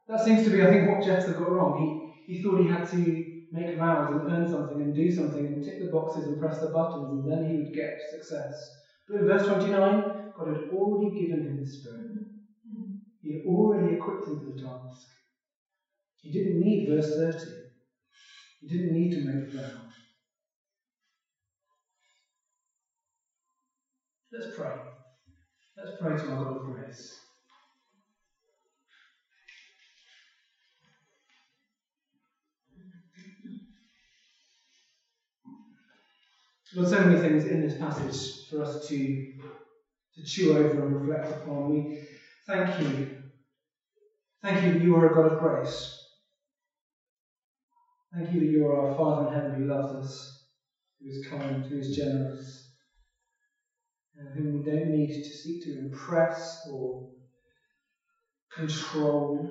That 0.07 0.21
seems 0.21 0.41
to 0.43 0.51
be, 0.51 0.61
I 0.61 0.67
think, 0.67 0.85
what 0.85 1.01
Jephthah 1.01 1.33
got 1.33 1.49
wrong. 1.49 1.75
He, 1.75 1.95
he 2.25 2.35
thought 2.35 2.57
he 2.57 2.65
had 2.65 2.85
to 2.85 3.21
make 3.51 3.71
vows 3.71 4.09
and 4.09 4.21
earn 4.25 4.45
something 4.45 4.81
and 4.81 4.93
do 4.93 5.09
something 5.09 5.45
and 5.45 5.61
tick 5.61 5.79
the 5.79 5.85
boxes 5.85 6.25
and 6.25 6.37
press 6.37 6.57
the 6.57 6.67
buttons 6.67 7.11
and 7.11 7.25
then 7.25 7.41
he 7.41 7.55
would 7.55 7.71
get 7.73 7.91
success. 8.07 8.71
But 9.07 9.17
in 9.17 9.25
verse 9.25 9.43
29, 9.43 10.05
God 10.35 10.47
had 10.47 10.59
already 10.69 11.09
given 11.09 11.41
him 11.41 11.59
the 11.59 11.67
Spirit. 11.67 12.07
He 13.21 13.29
had 13.31 13.39
already 13.45 13.89
equipped 13.89 14.27
him 14.27 14.37
for 14.37 14.45
the 14.45 14.53
task. 14.53 15.07
He 16.21 16.29
didn't 16.31 16.59
need 16.59 16.85
verse 16.85 17.11
30. 17.11 17.66
He 18.61 18.67
didn't 18.67 18.91
need 18.91 19.11
to 19.13 19.19
make 19.21 19.43
a 19.45 19.49
vow. 19.59 19.81
Let's 24.33 24.47
pray. 24.47 24.73
Let's 25.77 25.91
pray 25.99 26.15
to 26.15 26.29
our 26.29 26.37
God 26.37 26.53
of 26.53 26.63
grace. 26.63 27.11
There's 36.73 36.89
so 36.89 36.99
many 36.99 37.15
things 37.15 37.45
in 37.45 37.61
this 37.61 37.73
passage 37.73 38.33
for 38.49 38.61
us 38.61 38.75
to, 38.87 39.19
to 40.15 40.23
chew 40.23 40.53
over 40.53 40.81
and 40.81 40.91
reflect 40.91 41.31
upon. 41.31 41.67
We 41.67 41.85
thank 42.47 42.77
you. 42.77 43.07
Thank 44.43 44.61
you 44.61 44.69
that 44.69 44.77
you 44.79 44.95
are 44.95 45.05
a 45.05 45.11
God 45.11 45.25
of 45.25 45.37
grace. 45.37 45.96
Thank 48.13 48.31
you 48.31 48.39
that 48.39 48.47
you 48.47 48.63
are 48.65 48.73
our 48.73 48.95
Father 48.95 49.21
in 49.27 49.33
heaven 49.33 49.53
who 49.53 49.67
loves 49.67 49.91
us, 49.91 50.31
who 50.99 51.09
is 51.09 51.19
kind, 51.29 51.65
who 51.67 51.77
is 51.77 51.89
generous, 51.89 52.63
and 54.15 54.33
whom 54.33 54.53
we 54.53 54.61
don't 54.63 54.89
need 54.89 55.11
to 55.23 55.33
seek 55.33 55.61
to 55.63 55.77
impress 55.77 56.57
or 56.65 57.03
control. 58.55 59.45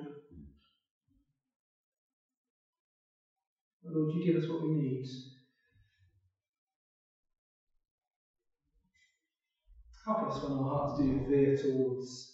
But 3.83 3.93
Lord, 3.93 4.11
you 4.11 4.21
give 4.23 4.35
us 4.35 4.49
what 4.49 4.61
we 4.61 4.69
need. 4.69 5.05
Help 10.05 10.23
us 10.23 10.41
when 10.41 10.53
our 10.53 10.67
hearts 10.67 10.93
do 10.97 11.21
veer 11.27 11.55
towards 11.61 12.33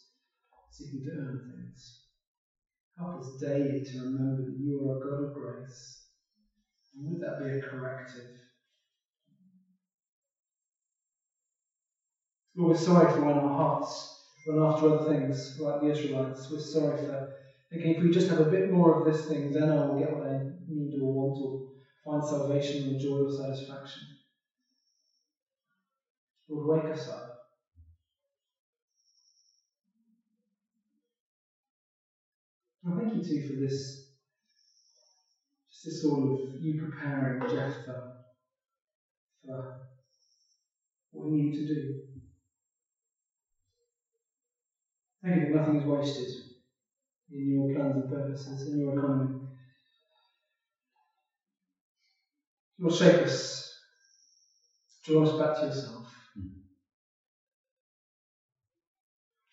seeking 0.69 1.01
to 1.03 1.09
earn 1.09 1.41
things. 1.45 1.97
Help 2.97 3.15
us 3.15 3.29
daily 3.39 3.81
to 3.91 3.99
remember 3.99 4.41
that 4.41 4.55
you 4.57 4.79
are 4.79 4.95
a 4.95 4.99
God 4.99 5.19
of 5.19 5.33
grace. 5.33 6.02
Would 6.95 7.19
that 7.19 7.37
be 7.37 7.49
a 7.49 7.55
corrective? 7.57 8.27
Lord, 12.55 12.69
we're 12.69 12.75
sorry 12.75 13.07
for 13.07 13.21
when 13.21 13.37
our 13.37 13.51
hearts 13.51 14.09
run 14.47 14.59
after 14.59 14.85
other 14.85 14.99
things, 14.99 15.51
like 15.57 15.79
the 15.79 15.87
Israelites. 15.87 16.49
We're 16.49 16.57
sorry 16.59 16.95
for 16.95 17.19
thinking 17.69 17.91
if 17.91 18.01
we 18.01 18.09
just 18.09 18.27
have 18.27 18.39
a 18.39 18.43
bit 18.43 18.67
more 18.67 18.91
of 18.91 19.03
this 19.03 19.23
thing, 19.23 19.51
then 19.51 19.69
I 19.69 19.79
will 19.79 19.95
get 19.95 20.11
what 20.11 20.21
I 20.21 20.35
need 20.67 20.95
or 20.95 21.09
want 21.11 21.39
or 21.39 21.55
find 22.05 22.23
salvation 22.23 22.83
or 22.83 22.93
joy 22.93 23.19
or 23.21 23.29
satisfaction. 23.29 24.07
Lord, 26.49 26.65
wake 26.65 26.91
us 26.91 27.07
up. 27.07 27.23
I 32.85 32.91
thank 32.91 33.13
you 33.13 33.21
too 33.21 33.41
for 33.41 33.53
this, 33.53 34.02
just 35.83 35.95
this 35.95 36.01
sort 36.01 36.21
of 36.21 36.37
you 36.53 36.75
preparing 36.79 37.39
Jephthah 37.49 38.03
for 39.43 39.65
what 41.11 41.27
he 41.27 41.33
needed 41.33 41.55
to 41.55 41.73
do. 41.73 41.87
Thank 45.23 45.41
you 45.41 45.49
nothing 45.49 45.75
is 45.75 45.85
wasted 45.85 46.29
in 47.31 47.49
your 47.49 47.67
plans 47.71 47.95
and 47.95 48.09
purposes, 48.09 48.65
in 48.65 48.77
your 48.77 48.91
economy. 48.91 49.29
Lord, 52.79 52.93
shape 52.93 53.21
us, 53.21 53.63
draw 55.05 55.23
us 55.23 55.31
back 55.31 55.59
to 55.59 55.65
yourself. 55.65 56.03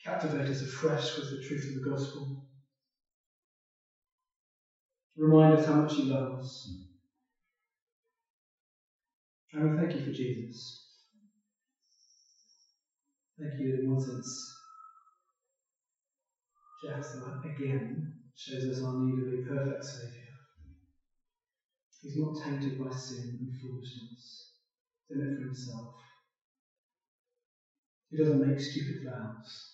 Captivate 0.05 0.51
us 0.51 0.63
afresh 0.63 1.17
with 1.17 1.29
the 1.31 1.39
truth 1.39 1.67
of 1.69 1.75
the 1.75 1.91
gospel. 1.91 2.27
Remind 5.21 5.53
us 5.55 5.67
how 5.67 5.75
much 5.75 5.99
you 5.99 6.09
love 6.09 6.27
us. 6.35 6.71
And 9.55 9.65
we 9.65 9.71
thank 9.77 9.95
you 9.95 10.01
for 10.01 10.11
Jesus. 10.11 10.81
Thank 13.39 13.61
you 13.61 13.77
in 13.77 13.87
one 13.87 14.01
sense 14.01 14.51
again 17.45 18.03
shows 18.37 18.67
us 18.67 18.81
our 18.83 18.95
need 18.95 19.19
of 19.19 19.29
a 19.29 19.39
perfect 19.47 19.85
Saviour. 19.85 20.31
He's 22.03 22.17
not 22.17 22.35
tainted 22.43 22.79
by 22.79 22.91
sin 22.93 23.37
and 23.39 23.51
foolishness, 23.61 24.47
in 25.11 25.21
it 25.21 25.35
for 25.37 25.43
himself. 25.43 25.91
He 28.11 28.19
doesn't 28.19 28.41
make 28.41 28.61
stupid 28.61 28.97
vows. 29.05 29.70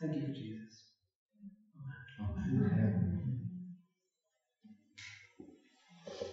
Thank 0.00 0.14
you 0.14 0.20
Jesus. 0.30 0.65